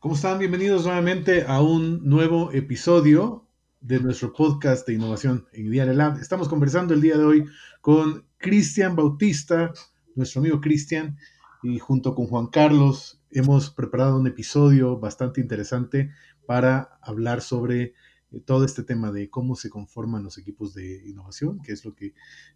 ¿Cómo 0.00 0.14
están? 0.14 0.38
Bienvenidos 0.38 0.86
nuevamente 0.86 1.44
a 1.46 1.60
un 1.60 2.08
nuevo 2.08 2.52
episodio 2.52 3.46
de 3.82 4.00
nuestro 4.00 4.32
podcast 4.32 4.86
de 4.86 4.94
innovación 4.94 5.46
en 5.52 5.70
Diario 5.70 5.92
Lab. 5.92 6.18
Estamos 6.18 6.48
conversando 6.48 6.94
el 6.94 7.02
día 7.02 7.18
de 7.18 7.24
hoy 7.24 7.44
con 7.82 8.24
Cristian 8.38 8.96
Bautista, 8.96 9.74
nuestro 10.14 10.40
amigo 10.40 10.58
Cristian, 10.62 11.18
y 11.62 11.78
junto 11.80 12.14
con 12.14 12.28
Juan 12.28 12.46
Carlos 12.46 13.20
hemos 13.30 13.68
preparado 13.68 14.18
un 14.18 14.26
episodio 14.26 14.98
bastante 14.98 15.42
interesante 15.42 16.10
para 16.46 16.98
hablar 17.02 17.42
sobre 17.42 17.92
eh, 18.30 18.40
todo 18.42 18.64
este 18.64 18.82
tema 18.82 19.12
de 19.12 19.28
cómo 19.28 19.54
se 19.54 19.68
conforman 19.68 20.24
los 20.24 20.38
equipos 20.38 20.72
de 20.72 21.06
innovación, 21.06 21.60
qué 21.62 21.72
es 21.72 21.84
lo 21.84 21.94
que, 21.94 22.14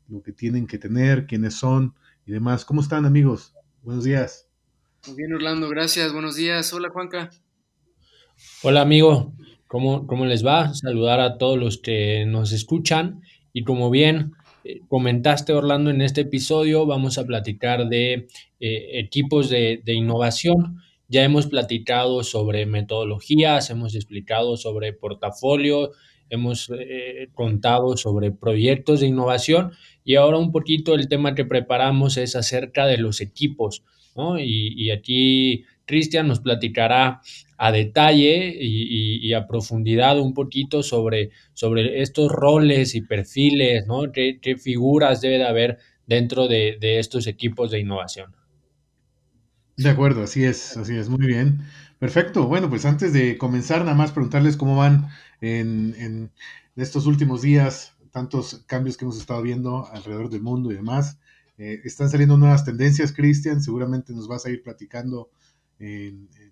lo 0.08 0.22
que 0.22 0.32
tienen 0.32 0.66
que 0.66 0.78
tener, 0.78 1.26
quiénes 1.26 1.52
son 1.52 1.94
y 2.24 2.32
demás. 2.32 2.64
¿Cómo 2.64 2.80
están 2.80 3.04
amigos? 3.04 3.54
Buenos 3.82 4.04
días. 4.04 4.48
Muy 5.06 5.16
bien, 5.16 5.34
Orlando, 5.34 5.68
gracias. 5.68 6.12
Buenos 6.12 6.36
días. 6.36 6.72
Hola, 6.72 6.88
Juanca. 6.88 7.30
Hola, 8.62 8.80
amigo. 8.80 9.34
¿Cómo, 9.66 10.06
¿Cómo 10.06 10.24
les 10.24 10.46
va? 10.46 10.72
Saludar 10.72 11.20
a 11.20 11.36
todos 11.36 11.58
los 11.58 11.78
que 11.78 12.24
nos 12.26 12.52
escuchan 12.52 13.20
y 13.52 13.64
como 13.64 13.90
bien 13.90 14.32
eh, 14.64 14.80
comentaste, 14.88 15.52
Orlando, 15.52 15.90
en 15.90 16.00
este 16.00 16.22
episodio 16.22 16.86
vamos 16.86 17.18
a 17.18 17.26
platicar 17.26 17.86
de 17.88 18.28
eh, 18.60 18.98
equipos 18.98 19.50
de, 19.50 19.82
innovación. 19.86 20.78
Ya 21.08 21.22
hemos 21.22 21.48
platicado 21.48 22.24
sobre 22.24 22.64
metodologías, 22.64 23.68
hemos 23.68 23.94
explicado 23.94 24.56
sobre 24.56 24.94
portafolio, 24.94 25.90
hemos 26.30 26.70
eh, 26.78 27.28
contado 27.34 27.98
sobre 27.98 28.32
proyectos 28.32 29.00
de 29.00 29.08
innovación 29.08 29.72
y 30.04 30.16
ahora 30.16 30.38
un 30.38 30.52
poquito 30.52 30.94
el 30.94 31.08
tema 31.08 31.34
que 31.34 31.44
preparamos 31.44 32.18
es 32.18 32.36
acerca 32.36 32.86
de 32.86 32.98
los 32.98 33.20
equipos, 33.20 33.82
¿no? 34.14 34.38
Y, 34.38 34.90
aquí 34.90 35.64
Cristian 35.86 36.28
nos 36.28 36.40
platicará 36.40 37.20
a 37.56 37.72
detalle 37.72 38.54
y, 38.60 39.32
a 39.32 39.46
profundidad 39.46 40.20
un 40.20 40.34
poquito 40.34 40.82
sobre, 40.82 41.30
sobre 41.54 42.02
estos 42.02 42.30
roles 42.30 42.94
y 42.94 43.00
perfiles, 43.00 43.86
¿no? 43.86 44.12
¿Qué, 44.12 44.56
figuras 44.62 45.20
debe 45.20 45.38
de 45.38 45.46
haber 45.46 45.78
dentro 46.06 46.48
de, 46.48 46.76
estos 46.80 47.26
equipos 47.26 47.70
de 47.70 47.80
innovación? 47.80 48.34
De 49.76 49.88
acuerdo, 49.88 50.22
así 50.22 50.44
es, 50.44 50.76
así 50.76 50.94
es, 50.94 51.08
muy 51.08 51.26
bien. 51.26 51.60
Perfecto. 51.98 52.46
Bueno, 52.46 52.68
pues 52.68 52.84
antes 52.84 53.12
de 53.12 53.38
comenzar, 53.38 53.80
nada 53.80 53.96
más 53.96 54.12
preguntarles 54.12 54.56
cómo 54.56 54.76
van 54.76 55.08
en, 55.40 56.30
estos 56.76 57.06
últimos 57.06 57.42
días, 57.42 57.93
tantos 58.14 58.62
cambios 58.68 58.96
que 58.96 59.04
hemos 59.04 59.18
estado 59.18 59.42
viendo 59.42 59.88
alrededor 59.88 60.30
del 60.30 60.40
mundo 60.40 60.70
y 60.70 60.76
demás. 60.76 61.18
Eh, 61.58 61.80
están 61.82 62.08
saliendo 62.08 62.36
nuevas 62.36 62.64
tendencias, 62.64 63.12
Cristian, 63.12 63.60
seguramente 63.60 64.12
nos 64.12 64.28
vas 64.28 64.46
a 64.46 64.50
ir 64.50 64.62
platicando 64.62 65.30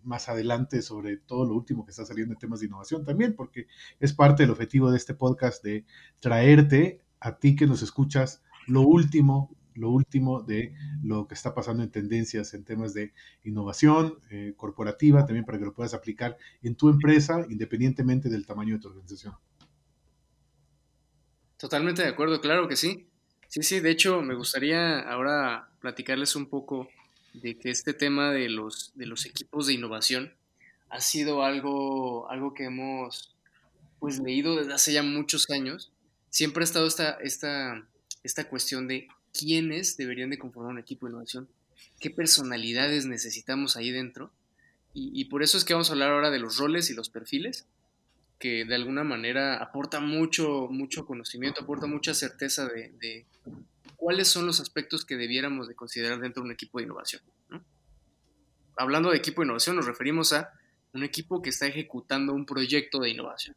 más 0.02 0.28
adelante 0.28 0.82
sobre 0.82 1.16
todo 1.16 1.46
lo 1.46 1.54
último 1.54 1.86
que 1.86 1.92
está 1.92 2.04
saliendo 2.04 2.34
en 2.34 2.38
temas 2.40 2.60
de 2.60 2.66
innovación 2.66 3.04
también, 3.04 3.34
porque 3.34 3.66
es 4.00 4.12
parte 4.12 4.42
del 4.42 4.50
objetivo 4.50 4.90
de 4.90 4.98
este 4.98 5.14
podcast 5.14 5.64
de 5.64 5.86
traerte 6.18 7.00
a 7.20 7.38
ti 7.38 7.54
que 7.54 7.66
nos 7.66 7.82
escuchas 7.82 8.42
lo 8.66 8.82
último, 8.82 9.56
lo 9.74 9.90
último 9.90 10.42
de 10.42 10.74
lo 11.02 11.28
que 11.28 11.34
está 11.34 11.54
pasando 11.54 11.84
en 11.84 11.90
tendencias 11.90 12.52
en 12.52 12.64
temas 12.64 12.92
de 12.92 13.14
innovación 13.44 14.18
eh, 14.30 14.52
corporativa, 14.56 15.24
también 15.24 15.46
para 15.46 15.58
que 15.58 15.64
lo 15.64 15.72
puedas 15.72 15.94
aplicar 15.94 16.36
en 16.60 16.74
tu 16.74 16.90
empresa 16.90 17.46
independientemente 17.48 18.28
del 18.28 18.44
tamaño 18.44 18.74
de 18.74 18.80
tu 18.80 18.88
organización. 18.88 19.34
Totalmente 21.62 22.02
de 22.02 22.08
acuerdo, 22.08 22.40
claro 22.40 22.66
que 22.66 22.74
sí. 22.74 23.06
Sí, 23.46 23.62
sí, 23.62 23.78
de 23.78 23.92
hecho 23.92 24.20
me 24.20 24.34
gustaría 24.34 24.98
ahora 24.98 25.68
platicarles 25.78 26.34
un 26.34 26.46
poco 26.46 26.88
de 27.34 27.56
que 27.56 27.70
este 27.70 27.94
tema 27.94 28.32
de 28.32 28.48
los, 28.48 28.90
de 28.96 29.06
los 29.06 29.26
equipos 29.26 29.68
de 29.68 29.74
innovación 29.74 30.34
ha 30.88 31.00
sido 31.00 31.44
algo, 31.44 32.28
algo 32.28 32.52
que 32.52 32.64
hemos 32.64 33.36
pues, 34.00 34.18
leído 34.18 34.56
desde 34.56 34.72
hace 34.72 34.92
ya 34.92 35.04
muchos 35.04 35.48
años. 35.50 35.92
Siempre 36.30 36.62
ha 36.62 36.64
estado 36.64 36.88
esta, 36.88 37.12
esta, 37.20 37.86
esta 38.24 38.48
cuestión 38.48 38.88
de 38.88 39.06
quiénes 39.32 39.96
deberían 39.96 40.30
de 40.30 40.38
conformar 40.38 40.72
un 40.72 40.80
equipo 40.80 41.06
de 41.06 41.12
innovación, 41.12 41.48
qué 42.00 42.10
personalidades 42.10 43.06
necesitamos 43.06 43.76
ahí 43.76 43.92
dentro. 43.92 44.32
Y, 44.94 45.26
por 45.26 45.44
eso 45.44 45.58
es 45.58 45.64
que 45.64 45.74
vamos 45.74 45.90
a 45.90 45.92
hablar 45.92 46.10
ahora 46.10 46.30
de 46.30 46.40
los 46.40 46.56
roles 46.58 46.90
y 46.90 46.94
los 46.94 47.08
perfiles, 47.08 47.66
que 48.42 48.64
de 48.64 48.74
alguna 48.74 49.04
manera 49.04 49.62
aporta 49.62 50.00
mucho, 50.00 50.66
mucho 50.68 51.06
conocimiento, 51.06 51.62
aporta 51.62 51.86
mucha 51.86 52.12
certeza 52.12 52.66
de, 52.66 53.24
cuáles 53.94 54.26
son 54.26 54.46
los 54.46 54.58
aspectos 54.58 55.04
que 55.04 55.16
debiéramos 55.16 55.68
de 55.68 55.76
considerar 55.76 56.18
dentro 56.18 56.42
de 56.42 56.48
un 56.48 56.52
equipo 56.52 56.78
de 56.78 56.84
innovación. 56.86 57.22
Hablando 58.76 59.10
de 59.10 59.18
equipo 59.18 59.42
de 59.42 59.46
innovación, 59.46 59.76
nos 59.76 59.86
referimos 59.86 60.32
a 60.32 60.52
un 60.92 61.04
equipo 61.04 61.40
que 61.40 61.50
está 61.50 61.68
ejecutando 61.68 62.32
un 62.32 62.44
proyecto 62.44 62.98
de 62.98 63.10
innovación. 63.10 63.54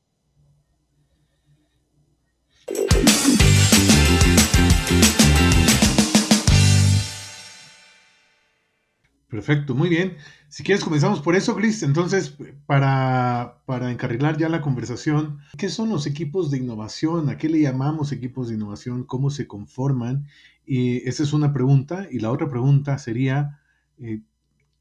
Perfecto, 9.36 9.76
muy 9.76 9.90
bien. 9.90 10.16
Si 10.48 10.64
quieres 10.64 10.82
comenzamos 10.82 11.22
por 11.22 11.36
eso, 11.36 11.58
Chris. 11.58 11.84
Entonces, 11.84 12.38
para, 12.66 13.62
para 13.66 13.92
encarrilar 13.92 14.38
ya 14.38 14.48
la 14.48 14.62
conversación, 14.62 15.42
¿qué 15.58 15.68
son 15.68 15.90
los 15.90 16.08
equipos 16.08 16.52
de 16.52 16.60
innovación? 16.60 17.28
¿A 17.28 17.38
qué 17.38 17.50
le 17.50 17.60
llamamos 17.60 18.14
equipos 18.14 18.48
de 18.48 18.56
innovación? 18.56 19.04
¿Cómo 19.04 19.30
se 19.30 19.46
conforman? 19.46 20.30
Y 20.66 21.06
esa 21.06 21.24
es 21.24 21.34
una 21.34 21.52
pregunta. 21.52 22.08
Y 22.10 22.20
la 22.20 22.32
otra 22.32 22.50
pregunta 22.50 22.98
sería, 22.98 23.60
eh, 24.00 24.22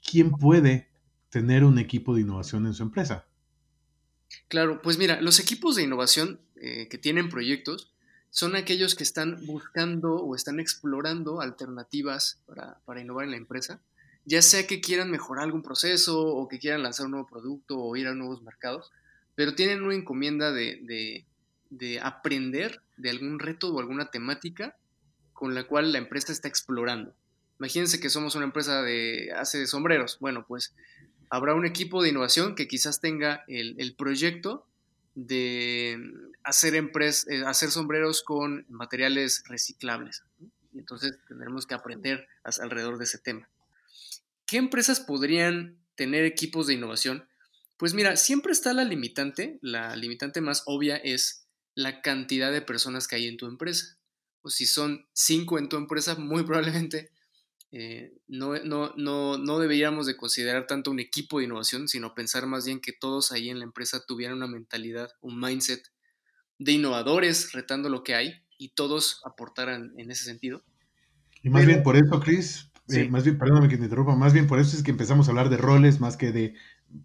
¿quién 0.09 0.31
puede 0.31 0.89
tener 1.31 1.65
un 1.65 1.81
equipo 1.81 2.15
de 2.15 2.21
innovación 2.21 2.67
en 2.67 2.75
su 2.75 2.85
empresa? 2.85 3.27
Claro, 4.47 4.83
pues 4.83 4.99
mira, 4.99 5.21
los 5.21 5.41
equipos 5.41 5.75
de 5.75 5.83
innovación 5.83 6.39
eh, 6.55 6.87
que 6.89 6.99
tienen 6.99 7.29
proyectos 7.29 7.93
son 8.31 8.55
aquellos 8.55 8.95
que 8.95 9.03
están 9.03 9.45
buscando 9.47 10.15
o 10.15 10.37
están 10.37 10.61
explorando 10.61 11.41
alternativas 11.41 12.41
para, 12.47 12.79
para 12.85 13.01
innovar 13.01 13.25
en 13.25 13.33
la 13.33 13.37
empresa 13.37 13.81
ya 14.25 14.43
sea 14.43 14.67
que 14.67 14.81
quieran 14.81 15.11
mejorar 15.11 15.45
algún 15.45 15.63
proceso 15.63 16.21
o 16.21 16.49
que 16.49 16.59
quieran 16.59 16.83
lanzar 16.83 17.07
un 17.07 17.13
nuevo 17.13 17.27
producto 17.27 17.79
o 17.79 17.97
ir 17.97 18.07
a 18.07 18.15
nuevos 18.15 18.43
mercados, 18.43 18.91
pero 19.35 19.55
tienen 19.55 19.83
una 19.83 19.95
encomienda 19.95 20.53
de, 20.53 21.27
aprender 22.03 22.81
de 22.97 23.11
algún 23.11 23.39
reto 23.39 23.73
o 23.73 23.81
alguna 23.81 24.11
temática 24.11 24.77
con 25.33 25.55
la 25.55 25.65
cual 25.65 25.93
la 25.93 25.99
empresa 25.99 26.33
está 26.33 26.49
explorando. 26.49 27.15
Imagínense 27.59 28.01
que 28.01 28.11
somos 28.11 28.35
una 28.35 28.45
empresa 28.45 28.83
de 28.83 29.33
hace 29.37 29.67
sombreros. 29.67 30.19
Bueno, 30.21 30.45
pues 30.47 30.75
habrá 31.31 31.55
un 31.55 31.67
equipo 31.67 32.03
de 32.03 32.11
innovación 32.11 32.55
que 32.55 32.69
quizás 32.69 33.01
tenga 33.01 33.45
el, 33.49 33.95
proyecto 33.97 34.67
de 35.15 35.99
hacer, 36.43 36.75
eh, 36.75 37.43
hacer 37.47 37.71
sombreros 37.71 38.23
con 38.23 38.65
materiales 38.69 39.45
reciclables. 39.49 40.23
Entonces 40.75 41.19
tendremos 41.29 41.67
que 41.67 41.75
aprender 41.75 42.27
alrededor 42.45 42.99
de 42.99 43.05
ese 43.05 43.19
tema. 43.19 43.49
¿Qué 44.55 44.59
empresas 44.59 45.01
podrían 45.01 45.81
tener 45.97 46.25
equipos 46.25 46.69
de 46.69 46.75
innovación? 46.75 47.27
Pues 47.77 47.93
mira, 47.93 48.15
siempre 48.15 48.53
está 48.53 48.73
la 48.73 48.85
limitante. 48.85 49.59
La 49.63 49.97
limitante 49.97 50.41
más 50.41 50.63
obvia 50.67 50.95
es 50.95 51.49
la 51.75 52.03
cantidad 52.03 52.53
de 52.53 52.63
personas 52.63 53.09
que 53.09 53.17
hay 53.17 53.27
en 53.27 53.37
tu 53.37 53.47
empresa. 53.47 53.99
O 54.43 54.51
si 54.51 54.67
son 54.67 55.09
cinco 55.13 55.59
en 55.59 55.69
tu 55.69 55.77
empresa, 55.77 56.15
muy 56.15 56.45
probablemente 56.45 57.11
eh, 57.73 58.13
no, 58.29 58.55
no, 58.95 59.59
deberíamos 59.59 60.07
de 60.07 60.17
considerar 60.17 60.69
tanto 60.69 60.93
un 60.93 61.01
equipo 61.01 61.41
de 61.41 61.47
innovación, 61.47 61.89
sino 61.89 62.15
pensar 62.15 62.47
más 62.47 62.65
bien 62.65 62.79
que 62.79 62.93
todos 62.93 63.33
ahí 63.33 63.51
en 63.51 63.59
la 63.59 63.65
empresa 63.65 64.05
tuvieran 64.07 64.37
una 64.37 64.47
mentalidad, 64.47 65.11
un 65.21 65.41
mindset 65.41 65.83
de 66.61 66.71
innovadores, 66.71 67.51
retando 67.55 67.89
lo 67.89 68.05
que 68.05 68.15
hay, 68.15 68.45
y 68.57 68.69
todos 68.69 69.21
aportaran 69.25 69.95
en 69.99 70.13
ese 70.13 70.23
sentido. 70.23 70.63
Y 71.43 71.51
más 71.51 71.67
bien 71.67 71.83
por 71.83 71.97
eso, 71.97 72.21
Chris, 72.21 72.71
eh, 72.89 73.09
más 73.09 73.25
bien, 73.25 73.39
perdóname 73.39 73.69
que 73.69 73.79
te 73.79 73.85
interrumpa, 73.85 74.15
más 74.15 74.33
bien 74.33 74.47
por 74.47 74.59
eso 74.59 74.77
es 74.77 74.83
que 74.83 74.91
empezamos 74.91 75.27
a 75.27 75.31
hablar 75.31 75.49
de 75.49 75.57
roles 75.57 76.01
más 76.01 76.17
que 76.17 76.33
de 76.33 76.55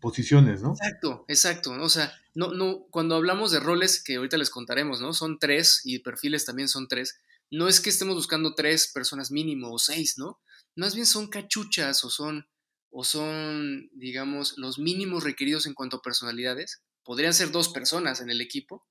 posiciones, 0.02 0.62
¿no? 0.62 0.72
Exacto, 0.72 1.26
exacto. 1.28 1.72
O 1.72 1.90
sea, 1.90 2.14
no, 2.36 2.54
no, 2.54 2.86
cuando 2.90 3.16
hablamos 3.16 3.52
de 3.52 3.60
roles, 3.60 4.04
que 4.04 4.16
ahorita 4.16 4.38
les 4.38 4.50
contaremos, 4.50 5.02
¿no? 5.02 5.14
Son 5.14 5.40
tres 5.40 5.82
y 5.86 6.00
perfiles 6.00 6.46
también 6.46 6.68
son 6.68 6.88
tres. 6.88 7.20
No 7.50 7.68
es 7.68 7.80
que 7.80 7.90
estemos 7.90 8.16
buscando 8.16 8.54
tres 8.56 8.92
personas 8.94 9.32
mínimo 9.32 9.72
o 9.72 9.80
seis, 9.80 10.18
¿no? 10.18 10.40
Más 10.76 10.94
bien 10.94 11.06
son 11.06 11.28
cachuchas 11.28 12.04
o 12.04 12.10
son, 12.10 12.48
o 12.92 13.04
son, 13.04 13.90
digamos, 13.94 14.56
los 14.58 14.80
mínimos 14.80 15.24
requeridos 15.24 15.66
en 15.66 15.74
cuanto 15.74 15.98
a 15.98 16.02
personalidades. 16.02 16.82
Podrían 17.04 17.34
ser 17.34 17.52
dos 17.52 17.70
personas 17.70 18.22
en 18.22 18.30
el 18.30 18.42
equipo 18.42 18.86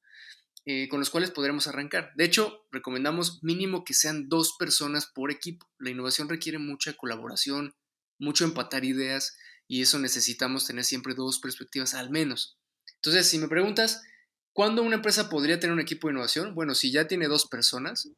eh, 0.71 0.87
con 0.91 1.01
los 1.01 1.09
cuales 1.09 1.31
podremos 1.31 1.67
arrancar. 1.67 2.13
De 2.15 2.27
hecho, 2.27 2.67
recomendamos 2.71 3.43
mínimo 3.43 3.85
que 3.85 3.95
sean 3.95 4.29
dos 4.29 4.55
personas 4.59 5.07
por 5.07 5.31
equipo. 5.31 5.67
La 5.79 5.89
innovación 5.89 6.29
requiere 6.29 6.59
mucha 6.59 6.93
colaboración, 6.93 7.75
mucho 8.19 8.45
empatar 8.45 8.85
ideas 8.85 9.39
y 9.67 9.81
eso 9.81 9.99
necesitamos 9.99 10.67
tener 10.67 10.85
siempre 10.85 11.15
dos 11.15 11.39
perspectivas 11.39 11.95
al 11.95 12.11
menos. 12.11 12.59
Entonces, 12.97 13.27
si 13.27 13.39
me 13.39 13.49
preguntas, 13.49 14.03
¿cuándo 14.53 14.83
una 14.83 14.97
empresa 14.97 15.31
podría 15.31 15.59
tener 15.59 15.73
un 15.73 15.81
equipo 15.81 16.07
de 16.07 16.13
innovación? 16.13 16.55
Bueno, 16.55 16.75
si 16.75 16.93
ya 16.93 17.09
tiene 17.09 17.29
dos 17.29 17.47
personas, 17.47 18.11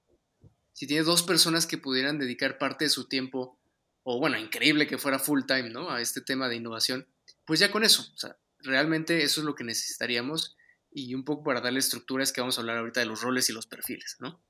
si 0.73 0.88
tiene 0.88 1.05
dos 1.05 1.23
personas 1.23 1.69
que 1.69 1.79
pudieran 1.79 2.19
dedicar 2.19 2.58
parte 2.58 2.87
de 2.87 2.91
su 2.91 3.06
tiempo, 3.06 3.61
o 4.03 4.19
bueno, 4.19 4.37
increíble 4.37 4.88
que 4.88 4.99
fuera 4.99 5.20
full 5.20 5.43
time, 5.46 5.70
¿no? 5.70 5.88
A 5.88 6.00
este 6.00 6.20
tema 6.20 6.49
de 6.49 6.56
innovación, 6.56 7.06
pues 7.44 7.61
ya 7.61 7.70
con 7.70 7.85
eso, 7.85 8.11
o 8.12 8.19
sea, 8.19 8.37
realmente 8.58 9.23
eso 9.23 9.41
es 9.41 9.44
lo 9.44 9.55
que 9.55 9.62
necesitaríamos 9.62 10.56
y 10.92 11.14
un 11.14 11.25
poco 11.25 11.44
para 11.44 11.60
darle 11.60 11.78
estructuras 11.78 12.32
que 12.32 12.40
vamos 12.40 12.58
a 12.58 12.60
hablar 12.62 12.78
ahorita 12.78 13.00
de 13.00 13.06
los 13.06 13.22
roles 13.22 13.48
y 13.50 13.52
los 13.52 13.66
perfiles, 13.66 14.16
¿no? 14.20 14.40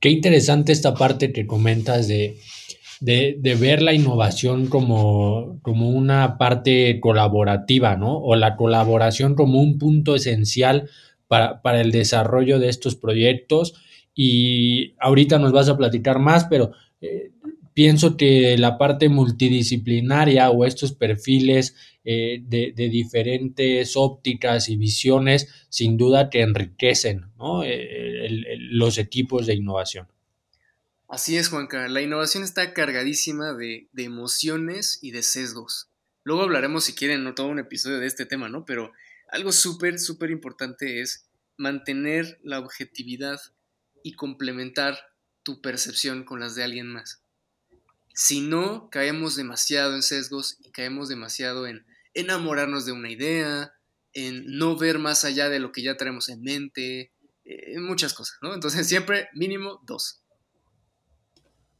Qué 0.00 0.10
interesante 0.10 0.72
esta 0.72 0.94
parte 0.94 1.32
que 1.32 1.46
comentas 1.46 2.06
de, 2.06 2.38
de, 3.00 3.56
ver 3.60 3.82
la 3.82 3.92
innovación 3.92 4.68
como, 4.68 5.58
como, 5.62 5.90
una 5.90 6.38
parte 6.38 7.00
colaborativa, 7.00 7.96
¿no? 7.96 8.16
O 8.18 8.36
la 8.36 8.56
colaboración 8.56 9.34
como 9.34 9.60
un 9.60 9.78
punto 9.78 10.14
esencial 10.14 10.88
para, 11.26 11.62
para 11.62 11.80
el 11.80 11.90
desarrollo 11.90 12.60
de 12.60 12.68
estos 12.68 12.94
proyectos. 12.94 13.74
Y 14.14 14.94
ahorita 15.00 15.38
nos 15.38 15.52
vas 15.52 15.68
a 15.68 15.76
platicar 15.76 16.20
más, 16.20 16.44
pero 16.44 16.72
eh, 17.00 17.32
pienso 17.78 18.16
que 18.16 18.58
la 18.58 18.76
parte 18.76 19.08
multidisciplinaria 19.08 20.50
o 20.50 20.64
estos 20.64 20.94
perfiles 20.94 21.76
eh, 22.02 22.40
de, 22.42 22.72
diferentes 22.74 23.92
ópticas 23.94 24.68
y 24.68 24.76
visiones, 24.76 25.46
sin 25.68 25.96
duda 25.96 26.28
que 26.28 26.40
enriquecen 26.40 27.30
eh, 27.64 28.56
los 28.72 28.98
equipos 28.98 29.46
de 29.46 29.54
innovación. 29.54 30.08
Así 31.06 31.36
es, 31.36 31.50
Juanca. 31.50 31.86
La 31.86 32.02
innovación 32.02 32.42
está 32.42 32.74
cargadísima 32.74 33.54
de, 33.54 33.86
de 33.92 34.02
emociones 34.02 34.98
y 35.00 35.12
de 35.12 35.22
sesgos. 35.22 35.88
Luego 36.24 36.42
hablaremos, 36.42 36.82
si 36.82 36.96
quieren, 36.96 37.22
no 37.22 37.36
todo 37.36 37.46
un 37.46 37.60
episodio 37.60 38.00
de 38.00 38.08
este 38.08 38.26
tema, 38.26 38.48
¿no? 38.48 38.64
Pero 38.64 38.90
algo 39.30 39.52
súper, 39.52 40.00
súper 40.00 40.32
importante 40.32 41.00
es 41.00 41.28
mantener 41.56 42.40
la 42.42 42.58
objetividad 42.58 43.38
y 44.02 44.14
complementar 44.14 44.98
tu 45.44 45.60
percepción 45.60 46.24
con 46.24 46.40
las 46.40 46.56
de 46.56 46.64
alguien 46.64 46.88
más. 46.88 47.22
Si 48.20 48.40
no, 48.40 48.90
caemos 48.90 49.36
demasiado 49.36 49.94
en 49.94 50.02
sesgos 50.02 50.58
y 50.64 50.72
caemos 50.72 51.08
demasiado 51.08 51.68
en 51.68 51.86
enamorarnos 52.14 52.84
de 52.84 52.90
una 52.90 53.12
idea, 53.12 53.74
en 54.12 54.58
no 54.58 54.76
ver 54.76 54.98
más 54.98 55.24
allá 55.24 55.48
de 55.48 55.60
lo 55.60 55.70
que 55.70 55.84
ya 55.84 55.96
tenemos 55.96 56.28
en 56.28 56.42
mente, 56.42 57.12
en 57.44 57.78
eh, 57.78 57.80
muchas 57.80 58.14
cosas, 58.14 58.36
¿no? 58.42 58.54
Entonces 58.54 58.88
siempre 58.88 59.28
mínimo 59.34 59.80
dos. 59.86 60.20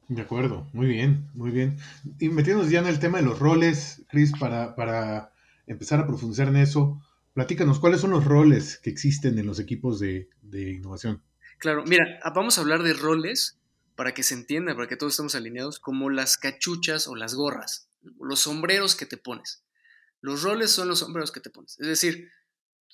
De 0.07 0.23
acuerdo, 0.23 0.69
muy 0.73 0.87
bien, 0.87 1.29
muy 1.35 1.51
bien. 1.51 1.77
Y 2.21 2.29
metiéndonos 2.29 2.71
ya 2.71 2.79
en 2.79 2.87
el 2.87 3.01
tema 3.01 3.19
de 3.19 3.25
los 3.25 3.41
roles, 3.41 4.05
Chris, 4.09 4.31
para, 4.39 4.77
para 4.77 5.33
empezar 5.67 5.99
a 5.99 6.07
profundizar 6.07 6.47
en 6.47 6.59
eso, 6.59 7.03
platícanos, 7.35 7.81
¿cuáles 7.81 8.01
son 8.01 8.13
los 8.13 8.25
roles 8.25 8.79
que 8.79 8.91
existen 8.91 9.41
en 9.41 9.47
los 9.47 9.59
equipos 9.59 9.99
de, 9.99 10.29
de 10.43 10.71
innovación? 10.71 11.21
Claro, 11.59 11.83
mira, 11.85 12.21
vamos 12.33 12.59
a 12.59 12.61
hablar 12.61 12.85
de 12.85 12.93
roles 12.93 13.59
para 13.99 14.15
que 14.15 14.23
se 14.23 14.35
entienda, 14.35 14.77
para 14.77 14.87
que 14.87 14.97
todos 14.97 15.15
estemos 15.15 15.35
alineados, 15.35 15.81
como 15.81 16.09
las 16.09 16.39
cachuchas 16.39 17.09
o 17.09 17.17
las 17.17 17.35
gorras, 17.35 17.91
los 18.21 18.39
sombreros 18.39 18.95
que 18.95 19.07
te 19.07 19.17
pones. 19.17 19.65
Los 20.21 20.45
roles 20.45 20.71
son 20.71 20.87
los 20.87 21.01
sombreros 21.01 21.33
que 21.33 21.41
te 21.41 21.51
pones. 21.51 21.77
Es 21.81 21.89
decir, 21.89 22.31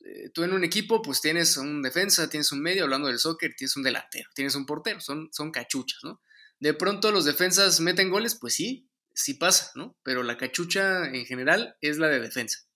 eh, 0.03 0.31
tú 0.31 0.45
en 0.45 0.55
un 0.55 0.65
equipo 0.65 1.03
pues 1.03 1.21
tienes 1.21 1.59
un 1.59 1.83
defensa, 1.83 2.31
tienes 2.31 2.53
un 2.53 2.63
medio, 2.63 2.85
hablando 2.85 3.09
del 3.09 3.19
soccer, 3.19 3.55
tienes 3.55 3.77
un 3.77 3.83
delantero, 3.83 4.31
tienes 4.35 4.55
un 4.55 4.65
portero, 4.65 4.99
son, 4.99 5.29
son 5.31 5.51
cachuchas, 5.51 5.99
¿no? 6.05 6.23
De 6.59 6.73
pronto 6.73 7.13
los 7.13 7.27
defensas 7.27 7.81
meten 7.81 8.09
goles, 8.09 8.37
pues 8.37 8.55
sí, 8.55 8.89
sí 9.13 9.35
pasa, 9.35 9.73
¿no? 9.75 9.99
Pero 10.05 10.23
la 10.23 10.39
cachucha 10.39 11.05
en 11.05 11.27
general 11.27 11.77
es 11.83 11.99
la 11.99 12.09
de 12.09 12.21
defensa. 12.21 12.67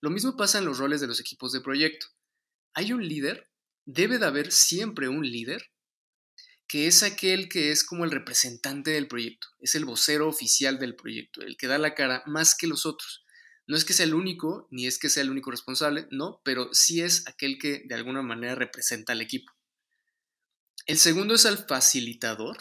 Lo 0.00 0.10
mismo 0.10 0.36
pasa 0.36 0.58
en 0.58 0.64
los 0.64 0.78
roles 0.78 1.00
de 1.00 1.08
los 1.08 1.18
equipos 1.18 1.50
de 1.50 1.60
proyecto. 1.60 2.06
Hay 2.72 2.92
un 2.92 3.04
líder, 3.04 3.50
debe 3.84 4.18
de 4.18 4.26
haber 4.26 4.52
siempre 4.52 5.08
un 5.08 5.28
líder 5.28 5.73
que 6.66 6.86
es 6.86 7.02
aquel 7.02 7.48
que 7.48 7.70
es 7.70 7.84
como 7.84 8.04
el 8.04 8.10
representante 8.10 8.90
del 8.90 9.08
proyecto, 9.08 9.48
es 9.60 9.74
el 9.74 9.84
vocero 9.84 10.28
oficial 10.28 10.78
del 10.78 10.96
proyecto, 10.96 11.42
el 11.42 11.56
que 11.56 11.66
da 11.66 11.78
la 11.78 11.94
cara 11.94 12.22
más 12.26 12.54
que 12.54 12.66
los 12.66 12.86
otros. 12.86 13.24
No 13.66 13.76
es 13.76 13.84
que 13.84 13.92
sea 13.92 14.06
el 14.06 14.14
único, 14.14 14.68
ni 14.70 14.86
es 14.86 14.98
que 14.98 15.08
sea 15.08 15.22
el 15.22 15.30
único 15.30 15.50
responsable, 15.50 16.06
no, 16.10 16.40
pero 16.44 16.72
sí 16.72 17.00
es 17.00 17.26
aquel 17.26 17.58
que 17.58 17.82
de 17.86 17.94
alguna 17.94 18.22
manera 18.22 18.54
representa 18.54 19.12
al 19.12 19.22
equipo. 19.22 19.52
El 20.86 20.98
segundo 20.98 21.34
es 21.34 21.46
el 21.46 21.56
facilitador, 21.56 22.58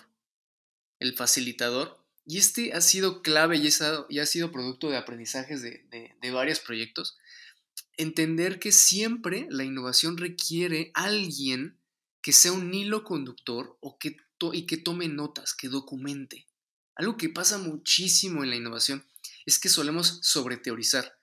el 1.00 1.16
facilitador, 1.16 2.02
y 2.26 2.38
este 2.38 2.72
ha 2.72 2.80
sido 2.80 3.22
clave 3.22 3.58
y, 3.58 3.68
ha, 3.68 4.26
sido 4.26 4.52
producto 4.54 4.90
de 4.90 4.96
aprendizajes 4.96 5.62
de, 5.62 5.86
de 5.90 6.32
varios 6.32 6.62
proyectos. 6.62 7.18
Entender 7.98 8.60
que 8.60 8.72
siempre 8.72 9.46
la 9.50 9.66
innovación 9.66 10.18
requiere 10.18 10.92
alguien 10.94 11.78
que 12.24 12.34
sea 12.34 12.54
un 12.54 12.74
hilo 12.74 13.04
conductor 13.04 13.78
o 13.82 14.00
que 14.00 14.18
y 14.52 14.66
que 14.66 14.78
tome 14.78 15.08
notas, 15.08 15.54
que 15.54 15.70
documente. 15.70 16.48
Algo 16.96 17.16
que 17.16 17.30
pasa 17.30 17.58
muchísimo 17.58 18.44
en 18.44 18.50
la 18.50 18.58
innovación 18.58 19.06
es 19.46 19.60
que 19.60 19.70
solemos 19.70 20.20
sobreteorizar. 20.22 21.18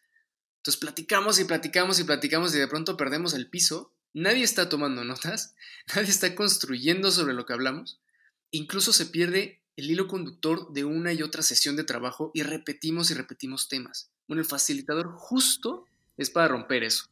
Entonces 0.59 0.81
platicamos 0.81 1.39
y 1.39 1.45
platicamos 1.45 1.99
y 2.01 2.05
platicamos 2.05 2.55
y 2.55 2.59
de 2.59 2.69
pronto 2.69 2.97
perdemos 2.97 3.35
el 3.35 3.51
piso. 3.51 3.93
Nadie 4.15 4.43
está 4.43 4.69
tomando 4.69 5.05
notas, 5.05 5.55
nadie 5.95 6.11
está 6.11 6.35
construyendo 6.35 7.11
sobre 7.11 7.35
lo 7.35 7.45
que 7.45 7.53
hablamos. 7.53 8.01
Incluso 8.51 8.93
se 8.93 9.07
pierde 9.07 9.61
el 9.77 9.91
hilo 9.91 10.09
conductor 10.09 10.73
de 10.73 10.85
una 10.85 11.13
y 11.13 11.23
otra 11.23 11.43
sesión 11.43 11.77
de 11.77 11.85
trabajo 11.85 12.31
y 12.35 12.43
repetimos 12.43 13.11
y 13.11 13.15
repetimos 13.15 13.69
temas. 13.69 14.11
Bueno, 14.27 14.41
el 14.41 14.49
facilitador 14.49 15.13
justo 15.13 15.87
es 16.17 16.31
para 16.31 16.49
romper 16.49 16.85
eso. 16.85 17.05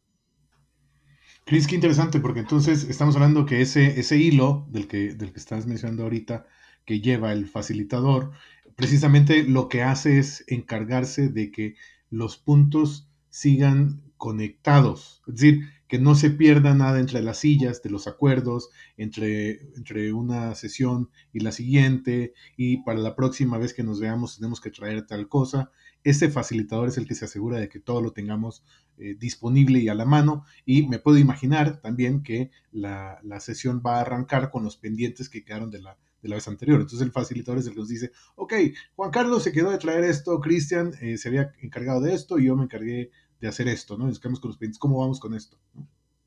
Cris, 1.49 1.67
qué 1.67 1.77
interesante, 1.77 2.21
porque 2.21 2.41
entonces 2.41 2.85
estamos 2.91 3.17
hablando 3.17 3.47
que 3.47 3.63
ese, 3.63 3.99
ese 3.99 4.19
hilo 4.19 4.67
del 4.69 4.87
que, 4.87 5.15
del 5.15 5.33
que 5.33 5.39
estás 5.39 5.67
mencionando 5.67 6.03
ahorita, 6.03 6.45
que 6.85 7.01
lleva 7.01 7.33
el 7.33 7.47
facilitador, 7.47 8.33
precisamente 8.77 9.45
lo 9.45 9.71
que 9.71 9.83
hace 9.83 10.19
es 10.19 10.45
encargarse 10.49 11.31
de 11.31 11.51
que 11.51 11.75
los 12.11 12.37
puntos 12.37 13.09
sigan 13.31 14.03
conectados. 14.19 15.23
Es 15.27 15.37
decir, 15.37 15.71
que 15.89 15.99
no 15.99 16.15
se 16.17 16.29
pierda 16.29 16.75
nada 16.75 17.01
entre 17.01 17.23
las 17.23 17.39
sillas 17.39 17.83
de 17.83 17.89
los 17.89 18.07
acuerdos, 18.07 18.69
entre, 18.99 19.73
entre 19.75 20.13
una 20.13 20.55
sesión 20.55 21.09
y 21.33 21.41
la 21.41 21.53
siguiente, 21.53 22.35
y 22.59 22.83
para 22.83 22.99
la 22.99 23.17
próxima 23.17 23.57
vez 23.57 23.73
que 23.73 23.85
nos 23.85 24.01
veamos 24.01 24.37
tenemos 24.37 24.61
que 24.61 24.71
traer 24.71 25.07
tal 25.07 25.29
cosa. 25.29 25.71
Este 26.09 26.31
facilitador 26.31 26.89
es 26.89 26.97
el 26.97 27.07
que 27.07 27.15
se 27.15 27.27
asegura 27.27 27.59
de 27.59 27.69
que 27.69 27.81
todo 27.81 28.01
lo 28.01 28.13
tengamos 28.13 28.63
eh, 28.97 29.15
disponible 29.19 29.79
y 29.79 29.91
a 29.91 29.95
la 29.95 30.07
mano, 30.07 30.47
y 30.65 30.87
me 30.87 30.99
puedo 30.99 31.19
imaginar 31.19 31.83
también 31.83 32.23
que 32.23 32.51
la, 32.73 33.21
sesión 33.41 33.83
va 33.85 33.99
a 33.99 34.01
arrancar 34.01 34.51
con 34.51 34.65
los 34.65 34.79
pendientes 34.79 35.29
que 35.29 35.45
quedaron 35.45 35.71
de 35.71 35.83
la, 35.83 35.99
de 36.23 36.31
la 36.31 36.37
vez 36.37 36.49
anterior. 36.49 36.81
Entonces 36.81 37.05
el 37.05 37.13
facilitador 37.13 37.59
es 37.59 37.67
el 37.67 37.75
que 37.75 37.81
nos 37.81 37.91
dice, 37.91 38.13
ok, 38.37 38.55
Juan 38.97 39.11
Carlos 39.11 39.43
se 39.43 39.53
quedó 39.53 39.71
de 39.71 39.77
traer 39.77 40.05
esto, 40.05 40.41
Cristian 40.41 40.95
eh, 41.03 41.19
se 41.19 41.29
había 41.29 41.53
encargado 41.61 42.01
de 42.01 42.15
esto 42.15 42.39
y 42.39 42.47
yo 42.47 42.57
me 42.57 42.65
encargué 42.65 43.11
de 43.39 43.49
hacer 43.49 43.69
esto, 43.69 43.99
¿no? 43.99 44.07
Nos 44.07 44.19
quedamos 44.19 44.41
con 44.41 44.49
los 44.49 44.57
pendientes, 44.57 44.79
¿cómo 44.79 45.01
vamos 45.01 45.21
con 45.21 45.35
esto? 45.35 45.61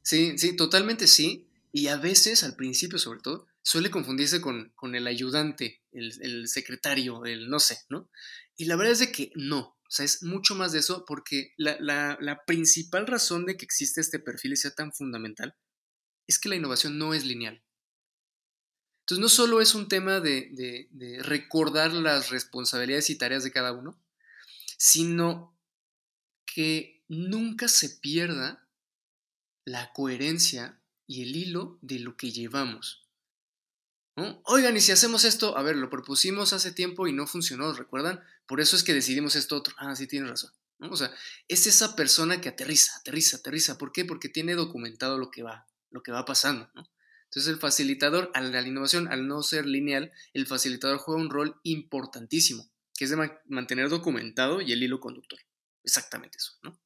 Sí, 0.04 0.38
sí, 0.38 0.56
totalmente 0.56 1.08
sí. 1.08 1.48
Y 1.72 1.88
a 1.88 1.98
veces, 1.98 2.44
al 2.44 2.56
principio 2.56 3.00
sobre 3.00 3.22
todo, 3.22 3.48
suele 3.62 3.90
confundirse 3.90 4.42
con, 4.42 4.74
el 4.94 5.08
ayudante, 5.08 5.82
el, 5.92 6.48
secretario, 6.48 7.26
el 7.26 7.50
no 7.50 7.60
sé, 7.60 7.80
¿no? 7.90 8.10
Y 8.62 8.65
la 8.65 8.75
verdad 8.75 8.91
es 8.91 9.00
de 9.00 9.12
que 9.12 9.32
no. 9.34 9.60
O 9.60 9.89
sea, 9.89 10.06
es 10.06 10.22
mucho 10.22 10.53
más 10.53 10.72
de 10.72 10.77
eso 10.77 11.03
porque 11.08 11.56
la, 11.58 12.44
principal 12.46 13.08
razón 13.08 13.48
de 13.48 13.58
que 13.58 13.65
existe 13.65 14.01
este 14.01 14.20
perfil 14.20 14.53
y 14.53 14.56
sea 14.56 14.70
tan 14.70 14.94
fundamental 14.94 15.56
es 16.27 16.38
que 16.38 16.48
la 16.48 16.58
innovación 16.58 17.00
no 17.00 17.15
es 17.15 17.25
lineal. 17.25 17.63
Entonces, 19.00 19.20
no 19.20 19.30
solo 19.30 19.62
es 19.62 19.74
un 19.74 19.88
tema 19.88 20.20
de, 20.20 20.88
de 20.91 21.24
recordar 21.24 21.91
las 21.91 22.30
responsabilidades 22.30 23.10
y 23.10 23.18
tareas 23.18 23.44
de 23.44 23.51
cada 23.51 23.72
uno, 23.72 24.00
sino 24.77 25.58
que 26.46 27.03
nunca 27.08 27.68
se 27.68 27.89
pierda 27.89 28.70
la 29.65 29.91
coherencia 29.91 30.80
y 31.08 31.24
el 31.24 31.36
hilo 31.36 31.80
de 31.82 31.98
lo 31.98 32.15
que 32.15 32.32
llevamos. 32.32 33.00
Oigan, 34.46 34.75
y 34.75 34.82
si 34.82 34.92
hacemos 34.92 35.24
esto, 35.24 35.58
a 35.58 35.63
ver, 35.63 35.75
lo 35.75 35.90
propusimos 35.90 36.54
hace 36.54 36.72
tiempo 36.72 37.08
y 37.08 37.13
no 37.13 37.28
funcionó, 37.28 37.72
¿recuerdan? 37.74 38.22
Por 38.46 38.60
eso 38.60 38.75
es 38.75 38.84
que 38.84 38.94
decidimos 38.94 39.36
esto 39.36 39.56
otro. 39.56 39.75
Ah, 39.78 39.96
sí, 39.96 40.08
tienes 40.08 40.30
razón. 40.30 40.51
O 40.90 40.98
sea, 40.98 41.13
es 41.48 41.68
esa 41.68 41.96
persona 41.96 42.42
que 42.42 42.50
aterriza, 42.50 42.98
aterriza, 42.98 43.38
aterriza. 43.38 43.78
¿Por 43.78 43.92
qué? 43.92 44.04
Porque 44.04 44.30
tiene 44.30 44.56
documentado 44.56 45.18
lo 45.20 45.30
que 45.30 45.44
va, 45.44 45.68
lo 45.92 46.01
que 46.01 46.12
va 46.12 46.25
pasando. 46.25 46.70
Entonces 47.25 47.54
el 47.54 47.60
facilitador, 47.60 48.32
a 48.34 48.42
la 48.42 48.62
innovación, 48.62 49.08
al 49.08 49.28
no 49.28 49.44
ser 49.44 49.66
lineal, 49.66 50.12
el 50.34 50.48
facilitador 50.48 50.98
juega 50.98 51.22
un 51.22 51.30
rol 51.30 51.60
importantísimo. 51.63 52.70
que 52.98 53.06
es 53.06 53.10
de 53.10 53.32
mantener 53.48 53.90
documentado 53.90 54.62
y 54.62 54.72
el 54.74 54.84
hilo 54.84 55.00
conductor. 55.00 55.40
Exactamente 55.84 56.38
eso, 56.38 56.54
¿no? 56.62 56.80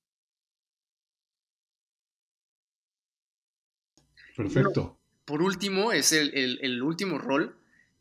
Perfecto. 4.37 4.97
Por 5.25 5.41
último, 5.41 5.91
es 5.91 6.11
el, 6.11 6.81
último 6.83 7.17
rol 7.17 7.57